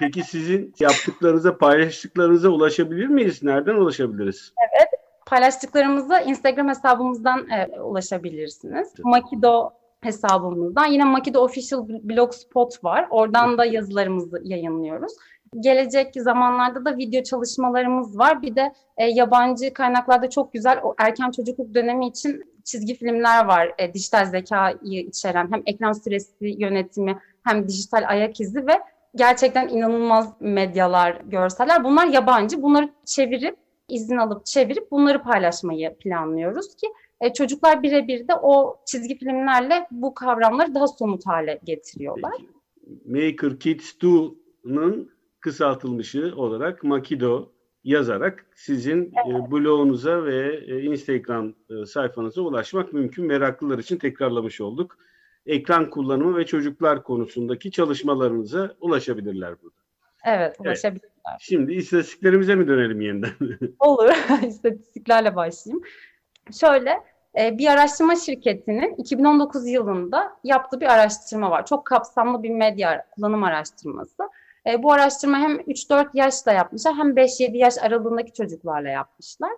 Peki 0.00 0.22
sizin 0.22 0.74
yaptıklarınıza, 0.80 1.58
paylaştıklarınıza 1.58 2.48
ulaşabilir 2.48 3.06
miyiz? 3.06 3.42
Nereden 3.42 3.74
ulaşabiliriz? 3.74 4.52
Evet, 4.70 4.88
paylaştıklarımıza 5.26 6.20
Instagram 6.20 6.68
hesabımızdan 6.68 7.48
e, 7.50 7.80
ulaşabilirsiniz. 7.80 8.92
Makido 9.04 9.70
hesabımızdan. 10.00 10.86
Yine 10.86 11.04
Makido 11.04 11.40
Official 11.40 11.88
Blogspot 11.88 12.84
var. 12.84 13.06
Oradan 13.10 13.58
da 13.58 13.64
yazılarımızı 13.64 14.40
yayınlıyoruz. 14.44 15.12
Gelecek 15.60 16.14
zamanlarda 16.16 16.84
da 16.84 16.96
video 16.96 17.22
çalışmalarımız 17.22 18.18
var. 18.18 18.42
Bir 18.42 18.56
de 18.56 18.72
e, 18.96 19.04
yabancı 19.04 19.72
kaynaklarda 19.72 20.30
çok 20.30 20.52
güzel 20.52 20.80
o 20.82 20.94
erken 20.98 21.30
çocukluk 21.30 21.74
dönemi 21.74 22.08
için 22.08 22.44
çizgi 22.64 22.94
filmler 22.94 23.44
var. 23.44 23.74
E, 23.78 23.94
dijital 23.94 24.24
zekayı 24.24 25.00
içeren 25.00 25.52
hem 25.52 25.62
ekran 25.66 25.92
süresi 25.92 26.34
yönetimi 26.58 27.18
hem 27.44 27.68
dijital 27.68 28.04
ayak 28.08 28.40
izi 28.40 28.66
ve 28.66 28.80
gerçekten 29.14 29.68
inanılmaz 29.68 30.32
medyalar, 30.40 31.20
görseller. 31.26 31.84
Bunlar 31.84 32.06
yabancı. 32.06 32.62
Bunları 32.62 32.88
çevirip 33.04 33.56
izin 33.88 34.16
alıp 34.16 34.46
çevirip 34.46 34.90
bunları 34.90 35.22
paylaşmayı 35.22 35.94
planlıyoruz 35.94 36.76
ki 36.76 36.86
e, 37.20 37.32
çocuklar 37.32 37.82
birebir 37.82 38.28
de 38.28 38.34
o 38.42 38.76
çizgi 38.86 39.18
filmlerle 39.18 39.86
bu 39.90 40.14
kavramları 40.14 40.74
daha 40.74 40.86
somut 40.86 41.26
hale 41.26 41.60
getiriyorlar. 41.64 42.32
Peki. 42.38 42.50
Maker 43.06 43.58
Kids 43.58 43.94
2'nın 43.94 45.10
kısaltılmışı 45.40 46.32
olarak 46.36 46.84
Makido 46.84 47.48
yazarak 47.84 48.46
sizin 48.54 49.04
e, 49.04 49.12
evet. 49.30 49.50
blogunuza 49.50 50.24
ve 50.24 50.64
e, 50.66 50.82
Instagram 50.82 51.54
e, 51.70 51.86
sayfanıza 51.86 52.42
ulaşmak 52.42 52.92
mümkün. 52.92 53.26
Meraklılar 53.26 53.78
için 53.78 53.96
tekrarlamış 53.96 54.60
olduk. 54.60 54.98
Ekran 55.46 55.90
kullanımı 55.90 56.36
ve 56.36 56.46
çocuklar 56.46 57.02
konusundaki 57.02 57.70
çalışmalarınıza 57.70 58.74
ulaşabilirler 58.80 59.62
burada. 59.62 59.76
Evet, 60.24 60.56
ulaşabilirler. 60.60 61.10
Evet. 61.30 61.40
Şimdi 61.40 61.74
istatistiklerimize 61.74 62.54
mi 62.54 62.68
dönelim 62.68 63.00
yeniden? 63.00 63.30
Olur, 63.78 64.14
istatistiklerle 64.46 65.36
başlayayım. 65.36 65.84
Şöyle, 66.60 67.00
e, 67.38 67.58
bir 67.58 67.66
araştırma 67.66 68.16
şirketinin 68.16 68.94
2019 68.94 69.68
yılında 69.68 70.36
yaptığı 70.44 70.80
bir 70.80 70.86
araştırma 70.86 71.50
var. 71.50 71.66
Çok 71.66 71.84
kapsamlı 71.84 72.42
bir 72.42 72.50
medya 72.50 73.06
kullanım 73.14 73.44
araştırması. 73.44 74.22
E, 74.66 74.82
bu 74.82 74.92
araştırma 74.92 75.38
hem 75.38 75.56
3-4 75.56 76.08
yaşla 76.14 76.52
yapmışlar 76.52 76.94
hem 76.94 77.16
5-7 77.16 77.56
yaş 77.56 77.78
aralığındaki 77.78 78.32
çocuklarla 78.32 78.88
yapmışlar. 78.88 79.50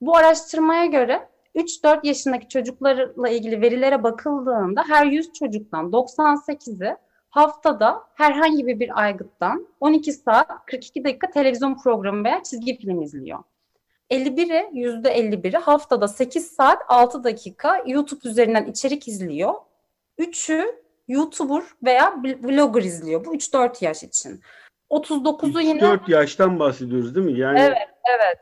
Bu 0.00 0.16
araştırmaya 0.16 0.86
göre 0.86 1.28
3-4 1.58 2.06
yaşındaki 2.06 2.48
çocuklarla 2.48 3.28
ilgili 3.28 3.60
verilere 3.60 4.02
bakıldığında 4.02 4.84
her 4.88 5.06
100 5.06 5.32
çocuktan 5.32 5.90
98'i 5.90 6.96
haftada 7.30 8.04
herhangi 8.14 8.66
bir 8.66 9.00
aygıttan 9.02 9.66
12 9.80 10.12
saat 10.12 10.66
42 10.66 11.04
dakika 11.04 11.30
televizyon 11.30 11.78
programı 11.82 12.24
veya 12.24 12.42
çizgi 12.42 12.78
film 12.78 13.02
izliyor. 13.02 13.38
51'i 14.10 14.80
%51'i 14.84 15.56
haftada 15.56 16.08
8 16.08 16.46
saat 16.46 16.82
6 16.88 17.24
dakika 17.24 17.82
YouTube 17.86 18.28
üzerinden 18.28 18.66
içerik 18.66 19.08
izliyor. 19.08 19.54
3'ü 20.18 20.64
YouTuber 21.08 21.62
veya 21.84 22.22
blogger 22.22 22.82
izliyor. 22.82 23.24
Bu 23.24 23.34
3-4 23.34 23.84
yaş 23.84 24.02
için. 24.02 24.40
39'u 24.90 25.60
yine... 25.60 25.80
4 25.80 26.08
yaştan 26.08 26.58
bahsediyoruz 26.58 27.14
değil 27.14 27.26
mi? 27.26 27.38
Yani... 27.38 27.58
Evet, 27.58 27.88
evet. 28.16 28.38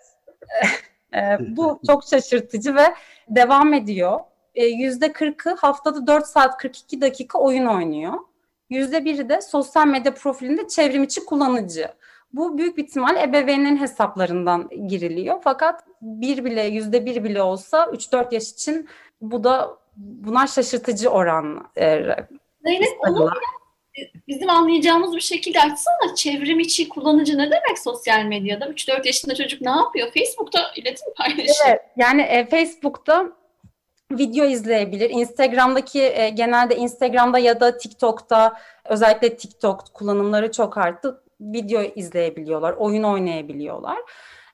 e, 1.17 1.39
bu 1.57 1.81
çok 1.87 2.05
şaşırtıcı 2.05 2.75
ve 2.75 2.95
devam 3.29 3.75
ediyor. 3.75 4.21
E, 4.55 4.69
%40'ı 4.69 5.57
haftada 5.57 6.07
4 6.07 6.27
saat 6.27 6.57
42 6.57 7.01
dakika 7.01 7.39
oyun 7.39 7.67
oynuyor. 7.67 8.15
%1'i 8.71 9.29
de 9.29 9.41
sosyal 9.41 9.87
medya 9.87 10.15
profilinde 10.15 10.69
çevrim 10.69 11.03
içi 11.03 11.25
kullanıcı. 11.25 11.89
Bu 12.33 12.59
büyük 12.59 12.77
bir 12.77 12.85
ihtimal 12.85 13.17
ebeveynlerin 13.17 13.77
hesaplarından 13.77 14.69
giriliyor. 14.89 15.41
Fakat 15.45 15.85
bir 16.03 16.45
bile 16.45 16.63
yüzde 16.63 17.07
bir 17.07 17.25
bile 17.25 17.43
olsa 17.43 17.85
3-4 17.85 18.35
yaş 18.35 18.51
için 18.51 18.89
bu 19.21 19.45
da 19.45 19.79
bunlar 19.97 20.47
şaşırtıcı 20.47 21.09
oran. 21.09 21.69
E, 21.77 22.03
Zeynep 22.65 22.89
onu 23.09 23.31
bizim 24.29 24.51
anlayacağımız 24.51 25.17
bir 25.17 25.21
şekilde 25.21 25.61
açsana. 25.61 26.15
Çevrim 26.17 26.61
içi 26.61 26.89
kullanıcı 26.89 27.39
ne 27.39 27.51
demek 27.51 27.79
sosyal 27.85 28.25
medyada? 28.25 28.65
3-4 28.65 29.07
yaşında 29.07 29.35
çocuk 29.35 29.61
ne 29.61 29.71
yapıyor? 29.71 30.09
Facebook'ta 30.15 30.61
iletişim 30.77 31.15
paylaşıyor. 31.17 31.69
Evet, 31.69 31.81
yani 31.97 32.23
e, 32.23 32.47
Facebook'ta 32.47 33.33
video 34.13 34.45
izleyebilir. 34.45 35.11
Instagram'daki 35.11 36.03
e, 36.03 36.29
genelde 36.29 36.77
Instagram'da 36.77 37.39
ya 37.39 37.61
da 37.61 37.77
TikTok'ta 37.77 38.61
özellikle 38.85 39.37
TikTok 39.37 39.95
kullanımları 39.95 40.53
çok 40.53 40.79
arttı. 40.79 41.23
Video 41.41 41.83
izleyebiliyorlar, 41.83 42.73
oyun 42.73 43.03
oynayabiliyorlar. 43.03 43.99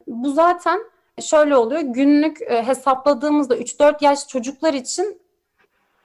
Bu 0.07 0.33
zaten 0.33 0.81
şöyle 1.21 1.57
oluyor. 1.57 1.81
Günlük 1.81 2.43
e, 2.43 2.63
hesapladığımızda 2.63 3.57
3-4 3.57 4.05
yaş 4.05 4.29
çocuklar 4.29 4.75
için 4.75 5.22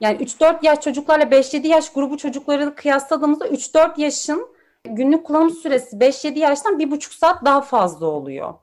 yani 0.00 0.16
3-4 0.16 0.58
yaş 0.62 0.80
çocuklarla 0.80 1.24
5-7 1.24 1.66
yaş 1.66 1.92
grubu 1.92 2.16
çocukları 2.16 2.74
kıyasladığımızda 2.74 3.48
3-4 3.48 4.00
yaşın 4.00 4.48
günlük 4.84 5.26
kullanım 5.26 5.50
süresi 5.50 5.96
5-7 5.96 6.38
yaştan 6.38 6.78
1,5 6.78 7.18
saat 7.18 7.44
daha 7.44 7.60
fazla 7.60 8.06
oluyor. 8.06 8.54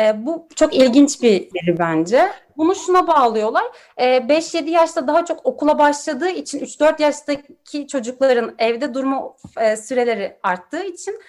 E, 0.00 0.26
bu 0.26 0.48
çok 0.56 0.74
ilginç 0.74 1.22
bir 1.22 1.32
veri 1.32 1.78
bence. 1.78 2.28
Bunu 2.56 2.74
şuna 2.74 3.06
bağlıyorlar. 3.06 3.64
E, 3.96 4.04
5-7 4.04 4.70
yaşta 4.70 5.08
daha 5.08 5.24
çok 5.24 5.46
okula 5.46 5.78
başladığı 5.78 6.28
için 6.28 6.60
3-4 6.60 7.02
yaştaki 7.02 7.86
çocukların 7.88 8.54
evde 8.58 8.94
durma 8.94 9.34
e, 9.60 9.76
süreleri 9.76 10.38
arttığı 10.42 10.84
için 10.84 11.20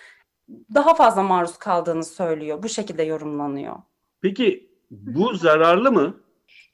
daha 0.73 0.93
fazla 0.93 1.23
maruz 1.23 1.57
kaldığını 1.57 2.03
söylüyor. 2.03 2.63
Bu 2.63 2.69
şekilde 2.69 3.03
yorumlanıyor. 3.03 3.75
Peki 4.21 4.69
bu 4.91 5.33
zararlı 5.33 5.91
mı? 5.91 6.20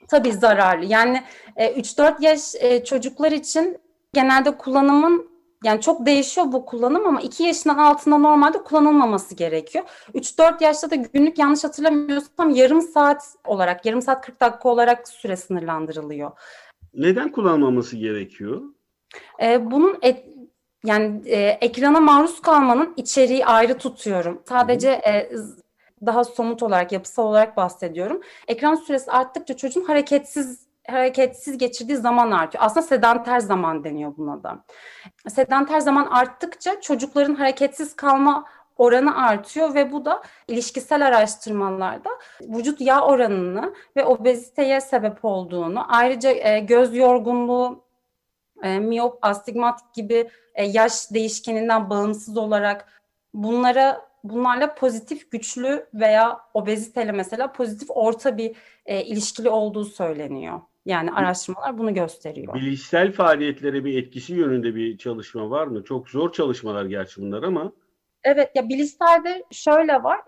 Tabii 0.08 0.34
zararlı. 0.34 0.86
Yani 0.86 1.24
e, 1.56 1.80
3-4 1.80 2.24
yaş 2.24 2.56
e, 2.60 2.84
çocuklar 2.84 3.32
için 3.32 3.78
genelde 4.14 4.58
kullanımın 4.58 5.30
yani 5.64 5.82
çok 5.82 6.06
değişiyor 6.06 6.52
bu 6.52 6.66
kullanım 6.66 7.08
ama 7.08 7.22
2 7.22 7.44
yaşından 7.44 7.78
altında 7.78 8.18
normalde 8.18 8.64
kullanılmaması 8.64 9.36
gerekiyor. 9.36 9.86
3-4 10.14 10.64
yaşta 10.64 10.92
da 10.92 10.96
günlük 10.96 11.40
yanlış 11.40 11.64
hatırlamıyorsam 11.64 12.50
yarım 12.50 12.82
saat 12.82 13.36
olarak, 13.46 13.86
yarım 13.86 14.02
saat 14.02 14.26
40 14.26 14.42
dakika 14.42 14.70
olarak 14.70 15.08
süre 15.08 15.36
sınırlandırılıyor. 15.36 16.32
Neden 16.94 17.32
kullanmaması 17.32 17.98
gerekiyor? 17.98 18.62
Ee, 19.42 19.72
bunun 19.72 19.98
et, 20.02 20.26
yani 20.86 21.22
e, 21.26 21.38
ekrana 21.62 22.00
maruz 22.00 22.42
kalmanın 22.42 22.94
içeriği 22.98 23.46
ayrı 23.46 23.78
tutuyorum. 23.78 24.42
Sadece 24.50 24.90
e, 24.90 25.30
daha 26.06 26.24
somut 26.24 26.64
olarak, 26.64 26.92
yapısal 26.92 27.24
olarak 27.24 27.58
bahsediyorum. 27.58 28.22
Ekran 28.48 28.76
süresi 28.76 29.12
arttıkça 29.12 29.58
çocuğun 29.58 29.84
hareketsiz 29.84 30.68
hareketsiz 30.90 31.58
geçirdiği 31.58 31.98
zaman 31.98 32.32
artıyor. 32.32 32.64
Aslında 32.64 32.86
sedanter 32.86 33.40
zaman 33.40 33.84
deniyor 33.84 34.14
buna 34.18 34.44
da. 34.44 34.64
Sedanter 35.28 35.80
zaman 35.80 36.06
arttıkça 36.06 36.82
çocukların 36.82 37.36
hareketsiz 37.36 37.96
kalma 37.96 38.46
oranı 38.78 39.26
artıyor 39.26 39.76
ve 39.76 39.92
bu 39.92 40.06
da 40.06 40.22
ilişkisel 40.48 41.08
araştırmalarda 41.08 42.10
vücut 42.42 42.82
yağ 42.82 43.02
oranını 43.02 43.74
ve 43.96 44.06
obeziteye 44.06 44.82
sebep 44.82 45.26
olduğunu, 45.26 45.86
ayrıca 45.96 46.32
e, 46.32 46.60
göz 46.60 46.96
yorgunluğu, 46.96 47.84
e, 48.64 48.80
miyop, 48.80 49.20
astigmat 49.22 49.94
gibi 49.94 50.30
e, 50.56 50.66
yaş 50.66 51.12
değişkeninden 51.12 51.90
bağımsız 51.90 52.38
olarak 52.38 52.88
bunlara 53.34 54.07
bunlarla 54.30 54.76
pozitif 54.76 55.32
güçlü 55.32 55.86
veya 55.94 56.40
obeziteyle 56.54 57.12
mesela 57.12 57.52
pozitif 57.52 57.88
orta 57.90 58.38
bir 58.38 58.56
e, 58.86 59.04
ilişkili 59.04 59.50
olduğu 59.50 59.86
söyleniyor. 59.86 60.62
Yani 60.86 61.12
araştırmalar 61.12 61.78
bunu 61.78 61.94
gösteriyor. 61.94 62.54
Bilişsel 62.54 63.12
faaliyetlere 63.12 63.86
bir 63.86 64.04
etkisi 64.04 64.34
yönünde 64.34 64.76
bir 64.76 64.98
çalışma 64.98 65.50
var 65.50 65.68
mı? 65.68 65.84
Çok 65.84 66.10
zor 66.10 66.32
çalışmalar 66.32 66.86
gerçi 66.86 67.22
bunlar 67.22 67.44
ama. 67.44 67.72
Evet 68.24 68.52
ya 68.56 68.70
bilişselde 68.70 69.44
şöyle 69.52 70.04
var. 70.04 70.20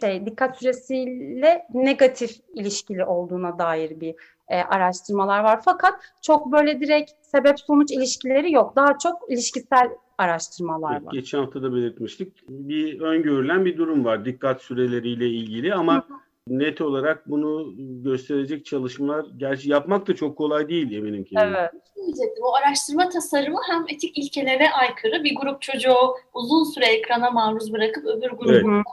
Şey, 0.00 0.26
dikkat 0.26 0.58
süresiyle 0.58 1.66
negatif 1.74 2.36
ilişkili 2.54 3.04
olduğuna 3.04 3.58
dair 3.58 4.00
bir 4.00 4.14
e, 4.48 4.62
araştırmalar 4.62 5.40
var. 5.40 5.60
Fakat 5.64 5.94
çok 6.22 6.52
böyle 6.52 6.80
direkt 6.80 7.10
sebep 7.22 7.60
sonuç 7.60 7.90
ilişkileri 7.92 8.52
yok. 8.52 8.76
Daha 8.76 8.98
çok 8.98 9.30
ilişkisel 9.30 9.90
araştırmalar 10.18 10.92
evet, 10.92 11.06
var. 11.06 11.12
Geçen 11.12 11.38
hafta 11.38 11.62
da 11.62 11.74
belirtmiştik. 11.74 12.32
Bir 12.48 13.00
öngörülen 13.00 13.64
bir 13.64 13.76
durum 13.76 14.04
var 14.04 14.24
dikkat 14.24 14.62
süreleriyle 14.62 15.28
ilgili 15.28 15.74
ama 15.74 16.04
net 16.48 16.80
olarak 16.80 17.30
bunu 17.30 17.72
gösterecek 17.78 18.66
çalışmalar 18.66 19.26
gerçi 19.36 19.70
yapmak 19.70 20.08
da 20.08 20.14
çok 20.14 20.36
kolay 20.36 20.68
değil 20.68 20.92
eminim 20.92 21.24
ki. 21.24 21.34
Evet. 21.38 21.70
Diyecektim. 21.96 22.44
O 22.44 22.54
araştırma 22.54 23.08
tasarımı 23.08 23.58
hem 23.70 23.84
etik 23.88 24.18
ilkelere 24.18 24.70
aykırı 24.70 25.24
bir 25.24 25.36
grup 25.36 25.62
çocuğu 25.62 26.14
uzun 26.34 26.64
süre 26.64 26.86
ekrana 26.86 27.30
maruz 27.30 27.72
bırakıp 27.72 28.04
öbür 28.06 28.30
grubu 28.30 28.52
evet. 28.52 28.84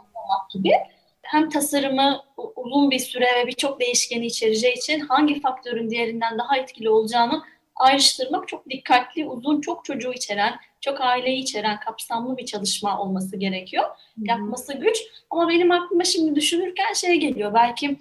gibi 0.53 0.72
hem 1.22 1.50
tasarımı 1.50 2.22
uzun 2.55 2.91
bir 2.91 3.00
süre 3.00 3.25
ve 3.25 3.48
birçok 3.48 3.79
değişkeni 3.79 4.25
içereceği 4.25 4.74
için 4.74 5.00
hangi 5.00 5.41
faktörün 5.41 5.89
diğerinden 5.89 6.38
daha 6.38 6.58
etkili 6.58 6.89
olacağını 6.89 7.41
ayrıştırmak 7.75 8.48
çok 8.48 8.70
dikkatli, 8.70 9.25
uzun, 9.25 9.62
çok 9.62 9.86
çocuğu 9.86 10.13
içeren, 10.13 10.60
çok 10.82 11.01
aileyi 11.01 11.38
içeren 11.41 11.79
kapsamlı 11.79 12.38
bir 12.38 12.46
çalışma 12.46 13.01
olması 13.01 13.38
gerekiyor. 13.38 13.86
Yapması 14.22 14.74
güç. 14.74 14.98
Ama 15.29 15.50
benim 15.50 15.72
aklıma 15.72 16.03
şimdi 16.03 16.36
düşünürken 16.36 16.94
şey 16.94 17.15
geliyor. 17.15 17.53
Belki 17.53 17.98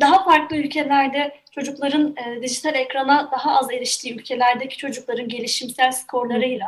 daha 0.00 0.24
farklı 0.24 0.56
ülkelerde 0.56 1.34
çocukların 1.50 2.16
e, 2.16 2.42
dijital 2.42 2.74
ekrana 2.74 3.30
daha 3.32 3.58
az 3.58 3.72
eriştiği 3.72 4.14
ülkelerdeki 4.14 4.76
çocukların 4.76 5.28
gelişimsel 5.28 5.92
skorlarıyla 5.92 6.66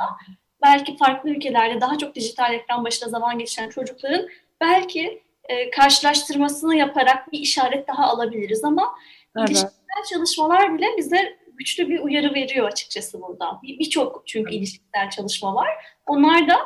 belki 0.62 0.96
farklı 0.96 1.30
ülkelerde 1.30 1.80
daha 1.80 1.98
çok 1.98 2.14
dijital 2.14 2.54
ekran 2.54 2.84
başında 2.84 3.10
zaman 3.10 3.38
geçiren 3.38 3.68
çocukların 3.68 4.28
belki 4.60 5.22
e, 5.44 5.70
karşılaştırmasını 5.70 6.76
yaparak 6.76 7.32
bir 7.32 7.38
işaret 7.38 7.88
daha 7.88 8.04
alabiliriz 8.04 8.64
ama 8.64 8.94
evet. 9.38 9.48
ilişkisel 9.48 10.04
çalışmalar 10.12 10.78
bile 10.78 10.86
bize 10.98 11.36
güçlü 11.56 11.88
bir 11.88 12.00
uyarı 12.00 12.34
veriyor 12.34 12.66
açıkçası 12.66 13.22
burada. 13.22 13.60
Birçok 13.62 14.24
bir 14.24 14.26
çünkü 14.26 14.54
ilişkisel 14.54 15.10
çalışma 15.10 15.54
var. 15.54 15.68
Onlar 16.06 16.48
da 16.48 16.56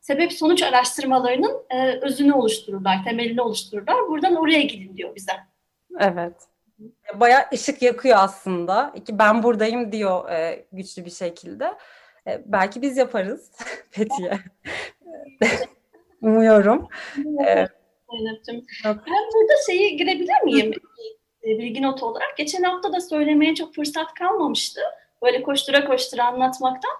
sebep 0.00 0.32
sonuç 0.32 0.62
araştırmalarının 0.62 1.62
e, 1.70 1.98
özünü 2.02 2.32
oluştururlar, 2.32 3.04
temelini 3.04 3.42
oluştururlar. 3.42 4.08
Buradan 4.08 4.36
oraya 4.36 4.62
gidin 4.62 4.96
diyor 4.96 5.14
bize. 5.14 5.32
Evet. 6.00 6.34
Bayağı 7.14 7.42
ışık 7.52 7.82
yakıyor 7.82 8.16
aslında. 8.20 8.94
Ki 9.06 9.18
ben 9.18 9.42
buradayım 9.42 9.92
diyor 9.92 10.30
e, 10.30 10.64
güçlü 10.72 11.04
bir 11.04 11.10
şekilde. 11.10 11.74
E, 12.26 12.42
belki 12.46 12.82
biz 12.82 12.96
yaparız 12.96 13.50
Fethiye. 13.90 14.38
Umuyorum. 16.22 16.88
Zeynep'ciğim. 18.10 18.66
Ben 18.84 19.24
burada 19.34 19.52
şeyi 19.66 19.96
girebilir 19.96 20.42
miyim? 20.44 20.72
E, 21.44 21.58
bilgi 21.58 21.82
notu 21.82 22.06
olarak. 22.06 22.36
Geçen 22.36 22.62
hafta 22.62 22.92
da 22.92 23.00
söylemeye 23.00 23.54
çok 23.54 23.74
fırsat 23.74 24.14
kalmamıştı. 24.14 24.80
Böyle 25.22 25.42
koştura 25.42 25.84
koştura 25.84 26.24
anlatmaktan. 26.24 26.92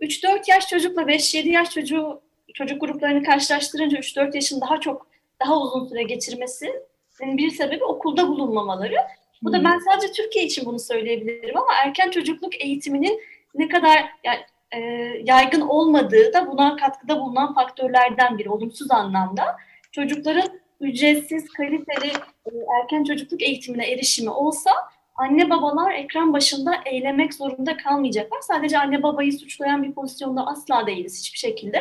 3-4 0.00 0.50
yaş 0.50 0.68
çocukla 0.68 1.02
5-7 1.02 1.48
yaş 1.48 1.70
çocuğu 1.70 2.22
çocuk 2.54 2.80
gruplarını 2.80 3.22
karşılaştırınca 3.22 3.98
3-4 3.98 4.34
yaşın 4.34 4.60
daha 4.60 4.80
çok 4.80 5.06
daha 5.40 5.60
uzun 5.60 5.86
süre 5.88 6.02
geçirmesinin 6.02 6.82
bir 7.22 7.50
sebebi 7.50 7.84
okulda 7.84 8.28
bulunmamaları. 8.28 8.96
Bu 9.42 9.52
da 9.52 9.64
ben 9.64 9.78
sadece 9.78 10.12
Türkiye 10.12 10.44
için 10.44 10.66
bunu 10.66 10.78
söyleyebilirim 10.78 11.56
ama 11.56 11.74
erken 11.84 12.10
çocukluk 12.10 12.60
eğitiminin 12.60 13.20
ne 13.54 13.68
kadar 13.68 14.04
yani, 14.24 14.40
e, 14.70 14.78
yaygın 15.24 15.60
olmadığı 15.60 16.32
da 16.32 16.46
buna 16.46 16.76
katkıda 16.76 17.20
bulunan 17.20 17.54
faktörlerden 17.54 18.38
biri 18.38 18.50
olumsuz 18.50 18.90
anlamda. 18.90 19.56
Çocukların 19.92 20.61
ücretsiz, 20.82 21.48
kaliteli 21.48 22.12
e, 22.46 22.50
erken 22.80 23.04
çocukluk 23.04 23.42
eğitimine 23.42 23.90
erişimi 23.90 24.30
olsa 24.30 24.70
anne 25.14 25.50
babalar 25.50 25.92
ekran 25.92 26.32
başında 26.32 26.72
eylemek 26.86 27.34
zorunda 27.34 27.76
kalmayacaklar. 27.76 28.40
Sadece 28.40 28.78
anne 28.78 29.02
babayı 29.02 29.32
suçlayan 29.32 29.82
bir 29.82 29.92
pozisyonda 29.92 30.46
asla 30.46 30.86
değiliz 30.86 31.18
hiçbir 31.18 31.38
şekilde. 31.38 31.80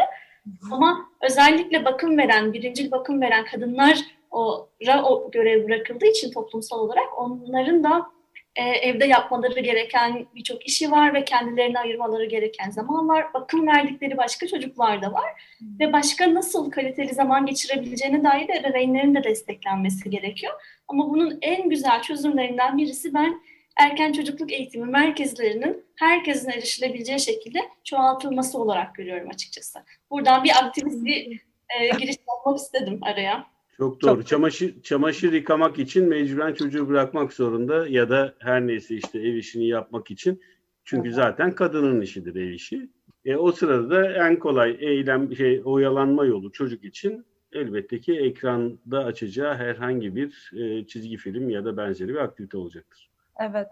Ama 0.72 1.10
özellikle 1.22 1.86
bakım 1.86 2.18
veren, 2.18 2.54
birincil 2.54 2.92
bakım 2.92 3.22
veren 3.22 3.46
kadınlara 3.46 3.96
o, 4.32 4.70
o 5.04 5.32
görev 5.32 5.68
bırakıldığı 5.68 6.06
için 6.06 6.32
toplumsal 6.32 6.80
olarak 6.80 7.18
onların 7.18 7.84
da 7.84 8.08
e, 8.56 8.64
evde 8.64 9.06
yapmaları 9.06 9.60
gereken 9.60 10.28
birçok 10.36 10.68
işi 10.68 10.92
var 10.92 11.14
ve 11.14 11.26
kendilerini 11.26 11.80
ayırmaları 11.80 12.26
gereken 12.26 12.70
zaman 12.70 13.08
var. 13.08 13.34
Bakım 13.34 13.68
verdikleri 13.68 14.18
başka 14.18 14.48
çocuklar 14.48 15.02
da 15.02 15.14
var. 15.14 15.58
Hmm. 15.58 15.80
Ve 15.80 15.94
başka 15.94 16.34
nasıl 16.34 16.72
kaliteli 16.72 17.14
zaman 17.14 17.46
geçirebileceğine 17.46 18.24
dair 18.24 18.48
de 18.48 18.54
ebeveynlerin 18.54 19.16
de 19.16 19.24
desteklenmesi 19.24 20.10
gerekiyor. 20.10 20.54
Ama 20.88 21.10
bunun 21.10 21.40
en 21.42 21.70
güzel 21.70 22.02
çözümlerinden 22.02 22.78
birisi 22.78 23.14
ben 23.14 23.42
erken 23.78 24.12
çocukluk 24.12 24.52
eğitimi 24.52 24.86
merkezlerinin 24.86 25.86
herkesin 25.96 26.50
erişilebileceği 26.50 27.20
şekilde 27.20 27.60
çoğaltılması 27.84 28.60
olarak 28.60 28.96
görüyorum 28.96 29.30
açıkçası. 29.30 29.80
Buradan 30.12 30.44
bir 30.44 30.52
aktivist 30.64 31.06
bir 31.06 31.42
e, 31.80 31.90
giriş 32.00 32.16
yapmak 32.30 32.60
istedim 32.60 33.00
araya. 33.02 33.46
Çok 33.82 34.02
doğru. 34.02 34.15
Çok 34.15 34.28
çamaşır 34.28 34.82
çamaşır 34.82 35.34
yıkamak 35.34 35.80
için 35.80 36.10
mecburen 36.10 36.54
çocuğu 36.54 36.89
bırakmak 36.89 37.34
zorunda 37.34 37.88
ya 37.88 38.10
da 38.10 38.34
her 38.39 38.67
neyse 38.67 38.96
işte 38.96 39.20
ev 39.20 39.36
işini 39.36 39.67
yapmak 39.67 40.12
için. 40.12 40.41
Çünkü 40.84 41.08
evet. 41.08 41.15
zaten 41.15 41.56
kadının 41.56 42.02
işidir 42.02 42.36
ev 42.36 42.50
işi. 42.50 42.89
E, 43.26 43.36
o 43.36 43.52
sırada 43.52 43.89
da 43.89 44.28
en 44.28 44.39
kolay 44.39 44.78
eylem 44.80 45.36
şey 45.36 45.62
oyalanma 45.65 46.26
yolu 46.26 46.52
çocuk 46.52 46.84
için 46.84 47.26
elbette 47.54 48.00
ki 48.00 48.20
ekranda 48.20 49.06
açacağı 49.06 49.56
herhangi 49.56 50.15
bir 50.15 50.52
e, 50.58 50.88
çizgi 50.88 51.17
film 51.17 51.50
ya 51.50 51.65
da 51.65 51.78
benzeri 51.78 52.10
bir 52.10 52.20
aktivite 52.20 52.58
olacaktır. 52.58 53.10
Evet. 53.39 53.67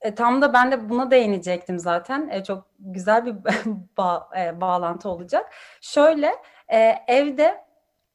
E, 0.00 0.14
tam 0.14 0.42
da 0.42 0.52
ben 0.52 0.72
de 0.72 0.88
buna 0.88 1.10
değinecektim 1.10 1.78
zaten. 1.78 2.28
E, 2.28 2.44
çok 2.44 2.66
güzel 2.78 3.26
bir 3.26 3.32
ba- 3.98 4.48
e, 4.48 4.60
bağlantı 4.60 5.08
olacak. 5.08 5.52
Şöyle 5.80 6.30
e, 6.68 6.94
evde 7.08 7.64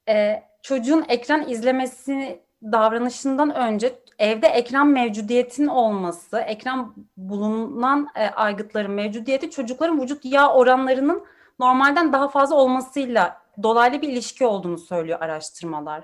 e, 0.10 0.44
çocuğun 0.62 1.06
ekran 1.08 1.50
izlemesi 1.50 2.42
davranışından 2.64 3.56
önce 3.56 4.00
evde 4.20 4.48
ekran 4.48 4.88
mevcudiyetinin 4.88 5.68
olması, 5.68 6.40
ekran 6.40 6.96
bulunan 7.18 8.10
e, 8.16 8.28
aygıtların 8.30 8.92
mevcudiyeti 8.92 9.52
çocukların 9.52 10.02
vücut 10.02 10.26
yağ 10.26 10.54
oranlarının 10.54 11.26
normalden 11.60 12.14
daha 12.14 12.28
fazla 12.28 12.56
olmasıyla 12.56 13.42
dolaylı 13.64 14.02
bir 14.02 14.10
ilişki 14.10 14.46
olduğunu 14.46 14.78
söylüyor 14.78 15.22
araştırmalar. 15.22 16.04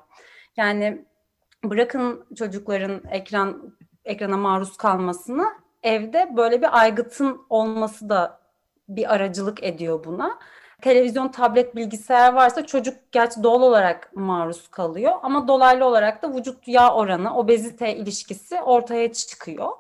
Yani 0.58 1.06
bırakın 1.64 2.26
çocukların 2.36 3.02
ekran 3.12 3.76
ekrana 4.06 4.38
maruz 4.38 4.78
kalmasını 4.78 5.46
evde 5.84 6.32
böyle 6.38 6.62
bir 6.62 6.80
aygıtın 6.80 7.42
olması 7.50 8.10
da 8.10 8.40
bir 8.90 9.14
aracılık 9.14 9.64
ediyor 9.64 10.04
buna 10.04 10.40
televizyon, 10.84 11.28
tablet, 11.28 11.76
bilgisayar 11.76 12.34
varsa 12.34 12.66
çocuk 12.66 13.12
gerçi 13.12 13.44
doğal 13.44 13.62
olarak 13.62 14.16
maruz 14.16 14.68
kalıyor 14.68 15.14
ama 15.24 15.48
dolaylı 15.48 15.86
olarak 15.86 16.22
da 16.22 16.36
vücut 16.36 16.68
yağ 16.68 16.94
oranı, 16.94 17.38
obezite 17.38 17.96
ilişkisi 17.96 18.62
ortaya 18.62 19.14
çıkıyor. 19.14 19.72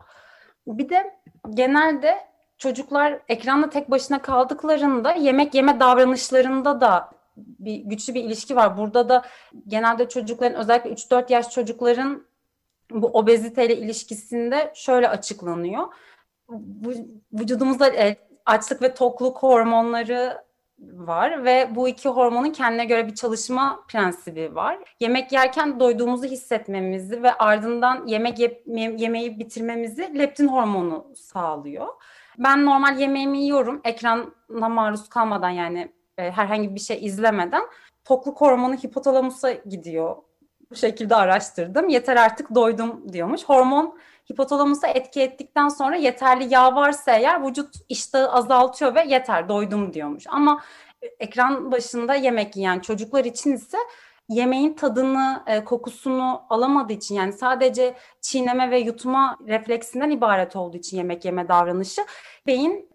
Bir 0.67 0.89
de 0.89 1.15
genelde 1.49 2.27
çocuklar 2.57 3.19
ekranla 3.27 3.69
tek 3.69 3.91
başına 3.91 4.21
kaldıklarında 4.21 5.11
yemek 5.11 5.53
yeme 5.53 5.79
davranışlarında 5.79 6.81
da 6.81 7.09
bir 7.37 7.75
güçlü 7.75 8.13
bir 8.13 8.23
ilişki 8.23 8.55
var. 8.55 8.77
Burada 8.77 9.09
da 9.09 9.23
genelde 9.67 10.09
çocukların 10.09 10.59
özellikle 10.59 10.89
3-4 10.89 11.33
yaş 11.33 11.49
çocukların 11.49 12.23
bu 12.91 13.07
obeziteyle 13.07 13.77
ilişkisinde 13.77 14.71
şöyle 14.75 15.09
açıklanıyor. 15.09 15.83
Vücudumuzda 17.33 17.87
e, 17.87 18.17
açlık 18.45 18.81
ve 18.81 18.93
tokluk 18.93 19.37
hormonları 19.37 20.43
var 20.79 21.45
ve 21.45 21.69
bu 21.75 21.87
iki 21.87 22.09
hormonun 22.09 22.49
kendine 22.49 22.85
göre 22.85 23.07
bir 23.07 23.15
çalışma 23.15 23.83
prensibi 23.87 24.55
var. 24.55 24.77
Yemek 24.99 25.31
yerken 25.31 25.79
doyduğumuzu 25.79 26.25
hissetmemizi 26.25 27.23
ve 27.23 27.33
ardından 27.33 28.07
yemek 28.07 28.39
ye- 28.39 28.63
yemeği 28.97 29.39
bitirmemizi 29.39 30.19
leptin 30.19 30.47
hormonu 30.47 31.07
sağlıyor. 31.15 31.87
Ben 32.37 32.65
normal 32.65 32.99
yemeğimi 32.99 33.39
yiyorum 33.39 33.81
ekrana 33.83 34.69
maruz 34.69 35.09
kalmadan 35.09 35.49
yani 35.49 35.91
e, 36.17 36.31
herhangi 36.31 36.75
bir 36.75 36.79
şey 36.79 37.05
izlemeden 37.05 37.63
tokluk 38.05 38.41
hormonu 38.41 38.73
hipotalamusa 38.75 39.51
gidiyor. 39.51 40.15
Bu 40.71 40.75
şekilde 40.75 41.15
araştırdım. 41.15 41.89
Yeter 41.89 42.15
artık 42.15 42.55
doydum 42.55 43.13
diyormuş. 43.13 43.43
Hormon 43.43 43.97
hipotalamusa 44.31 44.87
etki 44.87 45.21
ettikten 45.21 45.67
sonra 45.67 45.95
yeterli 45.95 46.53
yağ 46.53 46.75
varsa 46.75 47.11
eğer 47.11 47.47
vücut 47.47 47.75
iştahı 47.89 48.31
azaltıyor 48.31 48.95
ve 48.95 49.03
yeter 49.07 49.49
doydum 49.49 49.93
diyormuş. 49.93 50.23
Ama 50.27 50.61
ekran 51.19 51.71
başında 51.71 52.15
yemek 52.15 52.55
yiyen 52.55 52.79
çocuklar 52.79 53.25
için 53.25 53.53
ise 53.53 53.77
yemeğin 54.29 54.73
tadını, 54.73 55.43
e, 55.47 55.63
kokusunu 55.63 56.41
alamadığı 56.49 56.93
için 56.93 57.15
yani 57.15 57.33
sadece 57.33 57.95
çiğneme 58.21 58.71
ve 58.71 58.79
yutma 58.79 59.37
refleksinden 59.47 60.09
ibaret 60.09 60.55
olduğu 60.55 60.77
için 60.77 60.97
yemek 60.97 61.25
yeme 61.25 61.47
davranışı 61.47 62.01
beyin 62.47 62.93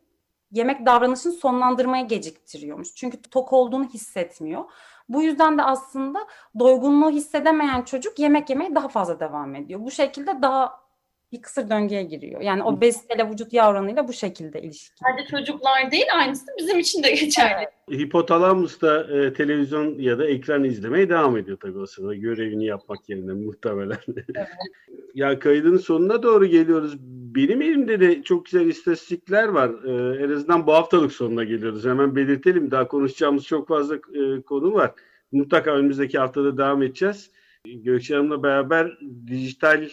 yemek 0.53 0.87
davranışını 0.87 1.33
sonlandırmaya 1.33 2.03
geciktiriyormuş. 2.03 2.95
Çünkü 2.95 3.23
tok 3.23 3.53
olduğunu 3.53 3.85
hissetmiyor. 3.85 4.65
Bu 5.09 5.23
yüzden 5.23 5.59
de 5.59 5.63
aslında 5.63 6.27
doygunluğu 6.59 7.11
hissedemeyen 7.11 7.83
çocuk 7.83 8.19
yemek 8.19 8.51
yemeye 8.51 8.75
daha 8.75 8.89
fazla 8.89 9.21
devam 9.21 9.55
ediyor. 9.55 9.81
Bu 9.81 9.91
şekilde 9.91 10.43
daha 10.43 10.88
bir 11.33 11.43
kısır 11.43 11.71
döngüye 11.71 12.03
giriyor. 12.03 12.41
Yani 12.41 12.63
o 12.63 12.73
obeziteyle 12.73 13.31
vücut 13.31 13.53
yağ 13.53 13.71
oranıyla 13.71 14.09
bu 14.09 14.13
şekilde 14.13 14.63
ilişki. 14.63 14.95
Sadece 14.99 15.29
çocuklar 15.31 15.91
değil 15.91 16.07
aynısı 16.15 16.47
bizim 16.59 16.79
için 16.79 17.03
de 17.03 17.11
geçerli. 17.11 17.69
Hipotalamus 17.91 18.81
da 18.81 19.03
e, 19.03 19.33
televizyon 19.33 19.99
ya 19.99 20.19
da 20.19 20.27
ekran 20.27 20.65
izlemeye 20.65 21.09
devam 21.09 21.37
ediyor 21.37 21.59
tabii 21.61 21.79
o 21.79 21.87
sırada 21.87 22.15
görevini 22.15 22.65
yapmak 22.65 23.09
yerine 23.09 23.33
muhtemelen. 23.33 23.99
Evet. 24.17 24.49
ya 25.15 25.39
kaydın 25.39 25.77
sonuna 25.77 26.23
doğru 26.23 26.47
geliyoruz. 26.47 26.97
Benim 27.35 27.63
elimde 27.63 28.01
de 28.01 28.23
çok 28.23 28.45
güzel 28.45 28.67
istatistikler 28.67 29.49
var. 29.49 29.71
E, 29.85 30.25
en 30.25 30.31
azından 30.31 30.67
bu 30.67 30.73
haftalık 30.73 31.13
sonuna 31.13 31.45
geliyoruz. 31.45 31.85
Hemen 31.85 32.17
belirtelim. 32.17 32.71
Daha 32.71 32.89
konuşacağımız 32.89 33.45
çok 33.45 33.69
fazla 33.69 33.95
e, 33.95 34.43
konu 34.43 34.73
var. 34.73 34.93
Mutlaka 35.33 35.71
önümüzdeki 35.71 36.19
haftada 36.19 36.59
devam 36.59 36.83
edeceğiz. 36.83 37.31
Gökçe 37.65 38.15
Hanım'la 38.15 38.43
beraber 38.43 38.99
dijital 39.27 39.89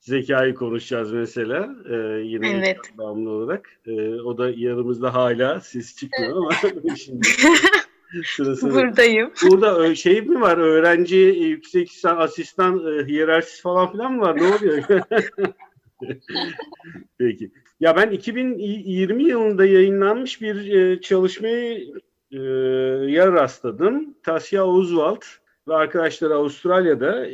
zekayı 0.00 0.54
konuşacağız 0.54 1.12
mesela. 1.12 1.74
Ee, 1.90 1.94
yine 2.24 2.48
evet. 2.50 2.78
bağımlı 2.98 3.30
olarak. 3.30 3.70
Ee, 3.86 4.14
o 4.14 4.38
da 4.38 4.50
yanımızda 4.50 5.14
hala 5.14 5.60
ses 5.60 5.96
çıkmıyor 5.96 6.36
ama 6.36 6.50
şimdi 6.96 7.28
sırası. 8.24 8.70
Buradayım. 8.70 9.32
Burada 9.50 9.94
şey 9.94 10.22
mi 10.22 10.40
var? 10.40 10.58
Öğrenci 10.58 11.16
yüksek 11.16 11.90
asistan 12.04 12.98
e, 12.98 13.06
hiyerarşisi 13.06 13.62
falan 13.62 13.92
filan 13.92 14.12
mı 14.12 14.20
var? 14.20 14.36
Ne 14.36 14.54
oluyor? 14.54 14.84
Peki. 17.18 17.50
Ya 17.80 17.96
ben 17.96 18.10
2020 18.10 19.22
yılında 19.24 19.64
yayınlanmış 19.64 20.42
bir 20.42 20.72
e, 20.72 21.00
çalışmayı 21.00 21.92
e, 22.30 22.38
ya 23.12 23.32
rastladım. 23.32 24.14
Tasya 24.22 24.66
Oswald 24.66 25.22
ve 25.68 25.74
arkadaşları 25.74 26.34
Avustralya'da 26.34 27.26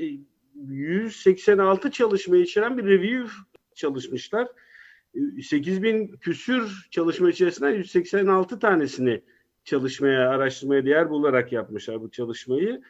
186 0.68 1.90
çalışma 1.90 2.36
içeren 2.36 2.78
bir 2.78 2.84
review 2.84 3.32
çalışmışlar. 3.74 4.48
8000 5.42 6.16
küsür 6.16 6.88
çalışma 6.90 7.30
içerisinden 7.30 7.72
186 7.72 8.58
tanesini 8.58 9.22
çalışmaya, 9.64 10.30
araştırmaya 10.30 10.84
değer 10.84 11.10
bularak 11.10 11.52
yapmışlar 11.52 12.00
bu 12.00 12.10
çalışmayı. 12.10 12.82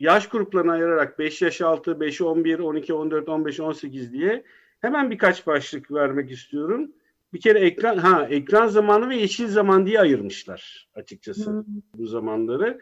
Yaş 0.00 0.28
gruplarına 0.28 0.72
ayırarak 0.72 1.18
5 1.18 1.42
yaş 1.42 1.60
altı, 1.60 2.00
5, 2.00 2.20
11, 2.20 2.58
12, 2.58 2.94
14, 2.94 3.28
15, 3.28 3.60
18 3.60 4.12
diye 4.12 4.44
hemen 4.80 5.10
birkaç 5.10 5.46
başlık 5.46 5.92
vermek 5.92 6.30
istiyorum. 6.30 6.92
Bir 7.32 7.40
kere 7.40 7.58
ekran 7.58 7.98
ha 7.98 8.26
ekran 8.30 8.66
zamanı 8.66 9.08
ve 9.08 9.16
yeşil 9.16 9.48
zaman 9.48 9.86
diye 9.86 10.00
ayırmışlar 10.00 10.88
açıkçası 10.94 11.50
hmm. 11.50 11.64
bu 11.94 12.06
zamanları. 12.06 12.80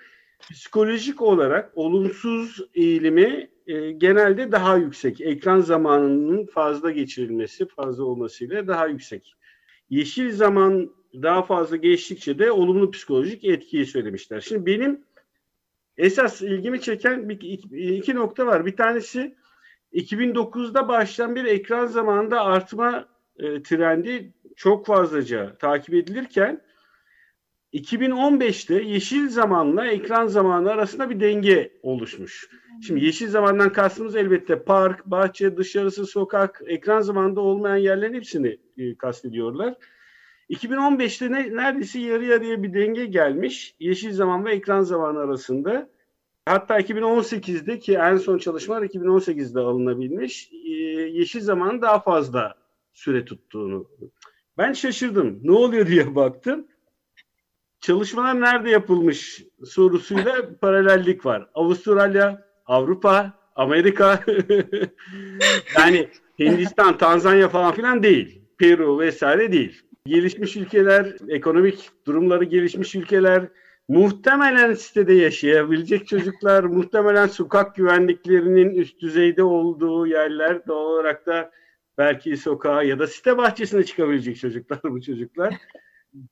Psikolojik 0.50 1.22
olarak 1.22 1.72
olumsuz 1.74 2.60
eğilimi 2.74 3.50
e, 3.66 3.92
genelde 3.92 4.52
daha 4.52 4.76
yüksek. 4.76 5.20
Ekran 5.20 5.60
zamanının 5.60 6.46
fazla 6.46 6.90
geçirilmesi, 6.90 7.66
fazla 7.66 8.04
olmasıyla 8.04 8.66
daha 8.66 8.86
yüksek. 8.86 9.34
Yeşil 9.90 10.32
zaman 10.32 10.90
daha 11.14 11.42
fazla 11.42 11.76
geçtikçe 11.76 12.38
de 12.38 12.52
olumlu 12.52 12.90
psikolojik 12.90 13.44
etkiyi 13.44 13.86
söylemişler. 13.86 14.40
Şimdi 14.40 14.66
benim 14.66 15.04
esas 15.96 16.42
ilgimi 16.42 16.80
çeken 16.80 17.28
bir, 17.28 17.40
iki, 17.96 18.14
nokta 18.14 18.46
var. 18.46 18.66
Bir 18.66 18.76
tanesi 18.76 19.36
2009'da 19.92 20.88
başlayan 20.88 21.34
bir 21.34 21.44
ekran 21.44 21.86
zamanında 21.86 22.44
artma 22.44 23.08
e, 23.38 23.62
trendi 23.62 24.32
çok 24.56 24.86
fazlaca 24.86 25.56
takip 25.58 25.94
edilirken 25.94 26.60
2015'te 27.74 28.82
yeşil 28.82 29.28
zamanla 29.28 29.86
ekran 29.86 30.26
zamanı 30.26 30.70
arasında 30.70 31.10
bir 31.10 31.20
denge 31.20 31.72
oluşmuş. 31.82 32.48
Şimdi 32.86 33.04
yeşil 33.04 33.28
zamandan 33.28 33.72
kastımız 33.72 34.16
elbette 34.16 34.62
park, 34.62 35.06
bahçe, 35.06 35.56
dışarısı, 35.56 36.06
sokak, 36.06 36.62
ekran 36.66 37.00
zamanında 37.00 37.40
olmayan 37.40 37.76
yerlerin 37.76 38.14
hepsini 38.14 38.58
e, 38.78 38.94
kastediyorlar. 38.94 39.74
2015'te 40.50 41.32
ne, 41.32 41.56
neredeyse 41.56 41.98
yarı 41.98 42.24
yarıya 42.24 42.62
bir 42.62 42.74
denge 42.74 43.06
gelmiş 43.06 43.74
yeşil 43.80 44.12
zaman 44.12 44.44
ve 44.44 44.52
ekran 44.52 44.82
zamanı 44.82 45.18
arasında. 45.18 45.90
Hatta 46.46 46.80
2018'de 46.80 47.78
ki 47.78 47.94
en 47.94 48.16
son 48.16 48.38
çalışmalar 48.38 48.82
2018'de 48.82 49.60
alınabilmiş 49.60 50.50
e, 50.52 50.70
yeşil 51.12 51.40
zaman 51.40 51.82
daha 51.82 52.00
fazla 52.00 52.54
süre 52.92 53.24
tuttuğunu. 53.24 53.88
Ben 54.58 54.72
şaşırdım. 54.72 55.40
Ne 55.42 55.52
oluyor 55.52 55.86
diye 55.86 56.14
baktım 56.14 56.66
çalışmalar 57.82 58.40
nerede 58.40 58.70
yapılmış 58.70 59.44
sorusuyla 59.64 60.58
paralellik 60.60 61.26
var. 61.26 61.48
Avustralya, 61.54 62.46
Avrupa, 62.66 63.32
Amerika 63.54 64.24
yani 65.78 66.08
Hindistan, 66.38 66.98
Tanzanya 66.98 67.48
falan 67.48 67.74
filan 67.74 68.02
değil. 68.02 68.42
Peru 68.58 68.98
vesaire 68.98 69.52
değil. 69.52 69.82
Gelişmiş 70.06 70.56
ülkeler, 70.56 71.16
ekonomik 71.28 71.90
durumları 72.06 72.44
gelişmiş 72.44 72.94
ülkeler, 72.94 73.48
muhtemelen 73.88 74.74
sitede 74.74 75.12
yaşayabilecek 75.12 76.08
çocuklar, 76.08 76.64
muhtemelen 76.64 77.26
sokak 77.26 77.76
güvenliklerinin 77.76 78.70
üst 78.74 79.00
düzeyde 79.00 79.42
olduğu 79.42 80.06
yerler 80.06 80.66
doğal 80.66 80.84
olarak 80.84 81.26
da 81.26 81.50
belki 81.98 82.36
sokağa 82.36 82.82
ya 82.82 82.98
da 82.98 83.06
site 83.06 83.36
bahçesine 83.36 83.84
çıkabilecek 83.84 84.36
çocuklar 84.36 84.80
bu 84.84 85.02
çocuklar. 85.02 85.54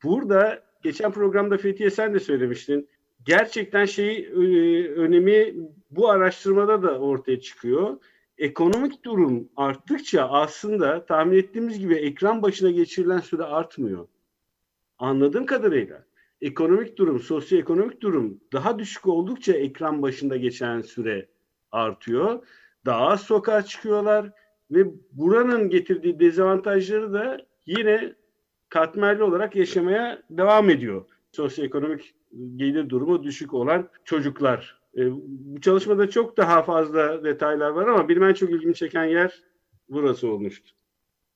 Burada 0.04 0.69
geçen 0.82 1.12
programda 1.12 1.58
Fethiye 1.58 1.90
sen 1.90 2.14
de 2.14 2.20
söylemiştin. 2.20 2.88
Gerçekten 3.24 3.84
şey 3.84 4.16
e, 4.18 4.88
önemi 4.88 5.54
bu 5.90 6.10
araştırmada 6.10 6.82
da 6.82 6.98
ortaya 6.98 7.40
çıkıyor. 7.40 7.96
Ekonomik 8.38 9.04
durum 9.04 9.48
arttıkça 9.56 10.28
aslında 10.28 11.06
tahmin 11.06 11.38
ettiğimiz 11.38 11.78
gibi 11.78 11.94
ekran 11.94 12.42
başına 12.42 12.70
geçirilen 12.70 13.20
süre 13.20 13.42
artmıyor. 13.42 14.06
Anladığım 14.98 15.46
kadarıyla 15.46 16.04
ekonomik 16.42 16.96
durum, 16.96 17.20
sosyoekonomik 17.20 18.00
durum 18.00 18.40
daha 18.52 18.78
düşük 18.78 19.06
oldukça 19.06 19.52
ekran 19.52 20.02
başında 20.02 20.36
geçen 20.36 20.80
süre 20.80 21.28
artıyor. 21.72 22.46
Daha 22.86 23.18
sokağa 23.18 23.62
çıkıyorlar 23.62 24.32
ve 24.70 24.84
buranın 25.12 25.68
getirdiği 25.68 26.20
dezavantajları 26.20 27.12
da 27.12 27.46
yine 27.66 28.14
katmerli 28.70 29.22
olarak 29.22 29.56
yaşamaya 29.56 30.22
devam 30.30 30.70
ediyor. 30.70 31.04
Sosyoekonomik 31.32 32.14
gelir 32.56 32.88
durumu 32.88 33.22
düşük 33.22 33.54
olan 33.54 33.88
çocuklar. 34.04 34.80
E, 34.96 35.00
bu 35.28 35.60
çalışmada 35.60 36.10
çok 36.10 36.36
daha 36.36 36.62
fazla 36.62 37.24
detaylar 37.24 37.70
var 37.70 37.86
ama 37.86 38.08
benim 38.08 38.24
en 38.24 38.34
çok 38.34 38.50
ilgimi 38.50 38.74
çeken 38.74 39.04
yer 39.04 39.40
burası 39.88 40.28
olmuştu. 40.28 40.70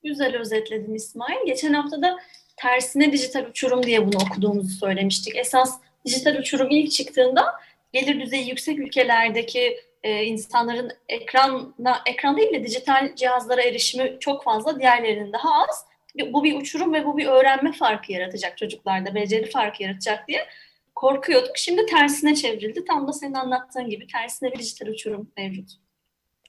Güzel 0.05 0.37
özetledin 0.37 0.95
İsmail. 0.95 1.47
Geçen 1.47 1.73
hafta 1.73 2.03
da 2.03 2.19
tersine 2.57 3.13
dijital 3.13 3.47
uçurum 3.47 3.83
diye 3.83 4.07
bunu 4.07 4.17
okuduğumuzu 4.17 4.69
söylemiştik. 4.69 5.37
Esas 5.37 5.81
dijital 6.05 6.39
uçurum 6.39 6.71
ilk 6.71 6.91
çıktığında 6.91 7.45
gelir 7.93 8.21
düzeyi 8.21 8.49
yüksek 8.49 8.79
ülkelerdeki 8.79 9.77
e, 10.03 10.25
insanların 10.25 10.91
ekranla 11.09 12.03
ekran 12.07 12.37
değil 12.37 12.53
de 12.53 12.65
dijital 12.65 13.15
cihazlara 13.17 13.63
erişimi 13.63 14.17
çok 14.21 14.45
fazla, 14.45 14.81
diğerlerinin 14.81 15.33
daha 15.33 15.63
az 15.63 15.87
bu 16.33 16.45
bir 16.45 16.61
uçurum 16.61 16.93
ve 16.93 17.05
bu 17.05 17.17
bir 17.17 17.27
öğrenme 17.27 17.73
farkı 17.73 18.13
yaratacak 18.13 18.59
çocuklarda, 18.59 19.15
beceri 19.15 19.51
farkı 19.51 19.83
yaratacak 19.83 20.29
diye 20.29 20.47
korkuyorduk. 20.95 21.59
Şimdi 21.59 21.87
tersine 21.87 22.35
çevrildi. 22.35 22.85
Tam 22.85 23.09
da 23.09 23.13
senin 23.13 23.35
anlattığın 23.35 23.89
gibi 23.89 24.07
tersine 24.07 24.53
bir 24.53 24.59
dijital 24.59 24.87
uçurum 24.87 25.31
mevcut. 25.37 25.71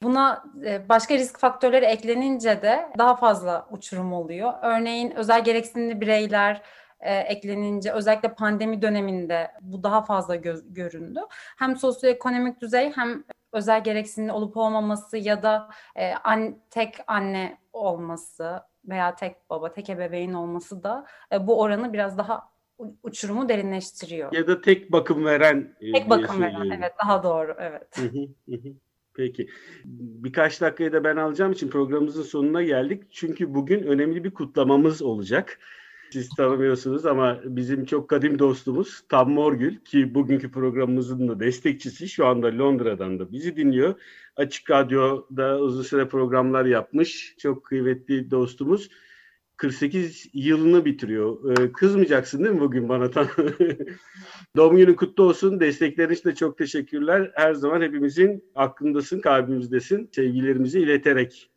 Buna 0.04 0.44
e, 0.66 0.90
başka 0.90 1.16
risk 1.16 1.40
faktörleri 1.40 1.86
eklenince 1.86 2.62
de 2.62 2.88
daha 2.98 3.16
fazla 3.16 3.68
uçurum 3.72 4.14
oluyor. 4.14 4.54
Örneğin 4.62 5.12
özel 5.12 5.44
gereksinimli 5.44 6.02
bireyler 6.02 6.62
e, 7.00 7.16
eklenince 7.16 7.92
özellikle 7.92 8.34
pandemi 8.34 8.82
döneminde 8.82 9.52
bu 9.62 9.84
daha 9.84 10.06
fazla 10.06 10.36
gö- 10.36 10.74
göründü. 10.74 11.20
Hem 11.58 11.76
sosyoekonomik 11.78 12.62
düzey 12.62 12.92
hem 12.96 13.24
özel 13.52 13.84
gereksinimli 13.84 14.32
olup 14.32 14.58
olmaması 14.58 15.18
ya 15.18 15.44
da 15.44 15.70
e, 15.96 16.14
an, 16.14 16.56
tek 16.70 16.96
anne 17.08 17.58
olması 17.74 18.62
veya 18.90 19.16
tek 19.16 19.50
baba, 19.50 19.74
tek 19.74 19.90
ebeveyn 19.90 20.34
olması 20.34 20.84
da 20.84 21.06
e, 21.32 21.48
bu 21.48 21.62
oranı 21.62 21.94
biraz 21.94 22.18
daha 22.18 22.50
uçurumu 23.04 23.50
derinleştiriyor. 23.50 24.34
Ya 24.34 24.48
da 24.48 24.62
tek 24.62 24.92
bakım 24.92 25.26
veren. 25.26 25.76
E, 25.82 25.92
tek 25.92 26.10
bakım 26.10 26.42
veren, 26.42 26.70
evet 26.70 26.94
daha 27.04 27.24
doğru, 27.24 27.56
evet. 27.60 28.00
Peki. 29.14 29.48
Birkaç 29.86 30.62
dakikayı 30.62 30.94
da 30.94 31.04
ben 31.04 31.18
alacağım 31.18 31.52
için 31.52 31.70
programımızın 31.70 32.24
sonuna 32.24 32.64
geldik. 32.64 33.04
Çünkü 33.12 33.54
bugün 33.54 33.84
önemli 33.84 34.24
bir 34.24 34.34
kutlamamız 34.34 35.02
olacak. 35.02 35.60
Siz 36.12 36.30
tanımıyorsunuz 36.30 37.06
ama 37.06 37.40
bizim 37.46 37.86
çok 37.86 38.10
kadim 38.10 38.40
dostumuz 38.40 39.04
Tam 39.10 39.32
Morgül 39.32 39.76
ki 39.78 40.16
bugünkü 40.16 40.52
programımızın 40.52 41.28
da 41.28 41.40
destekçisi 41.40 42.10
şu 42.10 42.28
anda 42.28 42.48
Londra'dan 42.48 43.20
da 43.20 43.32
bizi 43.32 43.56
dinliyor. 43.56 44.02
Açık 44.36 44.72
Radyo'da 44.72 45.60
uzun 45.60 45.84
süre 45.84 46.08
programlar 46.08 46.66
yapmış. 46.66 47.36
Çok 47.38 47.66
kıymetli 47.66 48.32
dostumuz. 48.32 48.90
48 49.58 50.30
yılını 50.34 50.86
bitiriyor. 50.86 51.60
Ee, 51.60 51.72
kızmayacaksın 51.72 52.44
değil 52.44 52.56
mi 52.56 52.62
bugün 52.62 52.90
bana? 52.90 53.10
Doğum 54.56 54.78
günü 54.78 54.96
kutlu 54.96 55.24
olsun. 55.24 55.60
Desteklerin 55.60 56.14
için 56.14 56.30
de 56.30 56.36
çok 56.36 56.58
teşekkürler. 56.58 57.32
Her 57.36 57.54
zaman 57.54 57.82
hepimizin 57.82 58.44
aklındasın, 58.56 59.20
kalbimizdesin. 59.20 60.10
Sevgilerimizi 60.16 60.80
ileterek. 60.80 61.50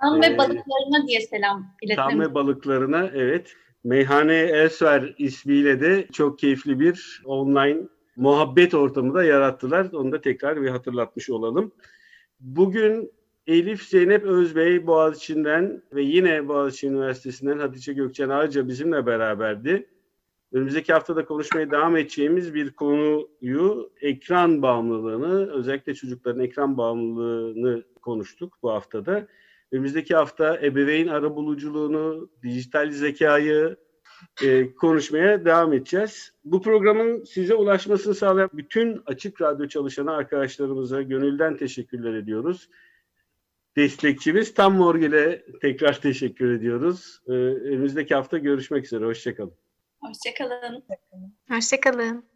Tam 0.00 0.20
ve 0.20 0.26
ee, 0.26 0.38
balıklarına 0.38 1.06
diye 1.06 1.20
selam 1.20 1.76
iletelim. 1.82 2.10
Tam 2.10 2.20
ve 2.20 2.34
balıklarına 2.34 3.10
evet. 3.14 3.56
Meyhane 3.86 4.34
Elsver 4.34 5.14
ismiyle 5.18 5.80
de 5.80 6.06
çok 6.12 6.38
keyifli 6.38 6.80
bir 6.80 7.22
online 7.24 7.78
muhabbet 8.16 8.74
ortamı 8.74 9.14
da 9.14 9.24
yarattılar. 9.24 9.92
Onu 9.92 10.12
da 10.12 10.20
tekrar 10.20 10.62
bir 10.62 10.68
hatırlatmış 10.68 11.30
olalım. 11.30 11.72
Bugün 12.40 13.12
Elif 13.46 13.82
Zeynep 13.82 14.24
Özbey 14.24 14.86
Boğaziçi'nden 14.86 15.82
ve 15.92 16.02
yine 16.02 16.48
Boğaziçi 16.48 16.86
Üniversitesi'nden 16.86 17.58
Hatice 17.58 17.92
Gökçen 17.92 18.28
Ağaca 18.28 18.68
bizimle 18.68 19.06
beraberdi. 19.06 19.86
Önümüzdeki 20.52 20.92
haftada 20.92 21.24
konuşmaya 21.24 21.70
devam 21.70 21.96
edeceğimiz 21.96 22.54
bir 22.54 22.70
konuyu 22.70 23.90
ekran 24.00 24.62
bağımlılığını, 24.62 25.52
özellikle 25.52 25.94
çocukların 25.94 26.44
ekran 26.44 26.76
bağımlılığını 26.76 27.82
konuştuk 28.02 28.58
bu 28.62 28.70
haftada. 28.70 29.26
Önümüzdeki 29.72 30.14
hafta 30.14 30.58
ebeveyn 30.62 31.06
arabuluculuğunu, 31.06 32.30
dijital 32.42 32.90
zekayı 32.90 33.76
e, 34.44 34.74
konuşmaya 34.74 35.44
devam 35.44 35.72
edeceğiz. 35.72 36.32
Bu 36.44 36.62
programın 36.62 37.24
size 37.24 37.54
ulaşmasını 37.54 38.14
sağlayan 38.14 38.50
bütün 38.52 39.02
Açık 39.06 39.40
Radyo 39.40 39.68
çalışan 39.68 40.06
arkadaşlarımıza 40.06 41.02
gönülden 41.02 41.56
teşekkürler 41.56 42.14
ediyoruz. 42.14 42.68
Destekçimiz 43.76 44.54
Tam 44.54 44.74
Morgül'e 44.74 45.44
tekrar 45.60 46.00
teşekkür 46.00 46.52
ediyoruz. 46.52 47.20
Ee, 47.28 47.32
önümüzdeki 47.32 48.14
hafta 48.14 48.38
görüşmek 48.38 48.84
üzere. 48.84 49.04
Hoşçakalın. 49.04 49.54
Hoşçakalın. 50.00 50.84
Hoşçakalın. 51.48 52.35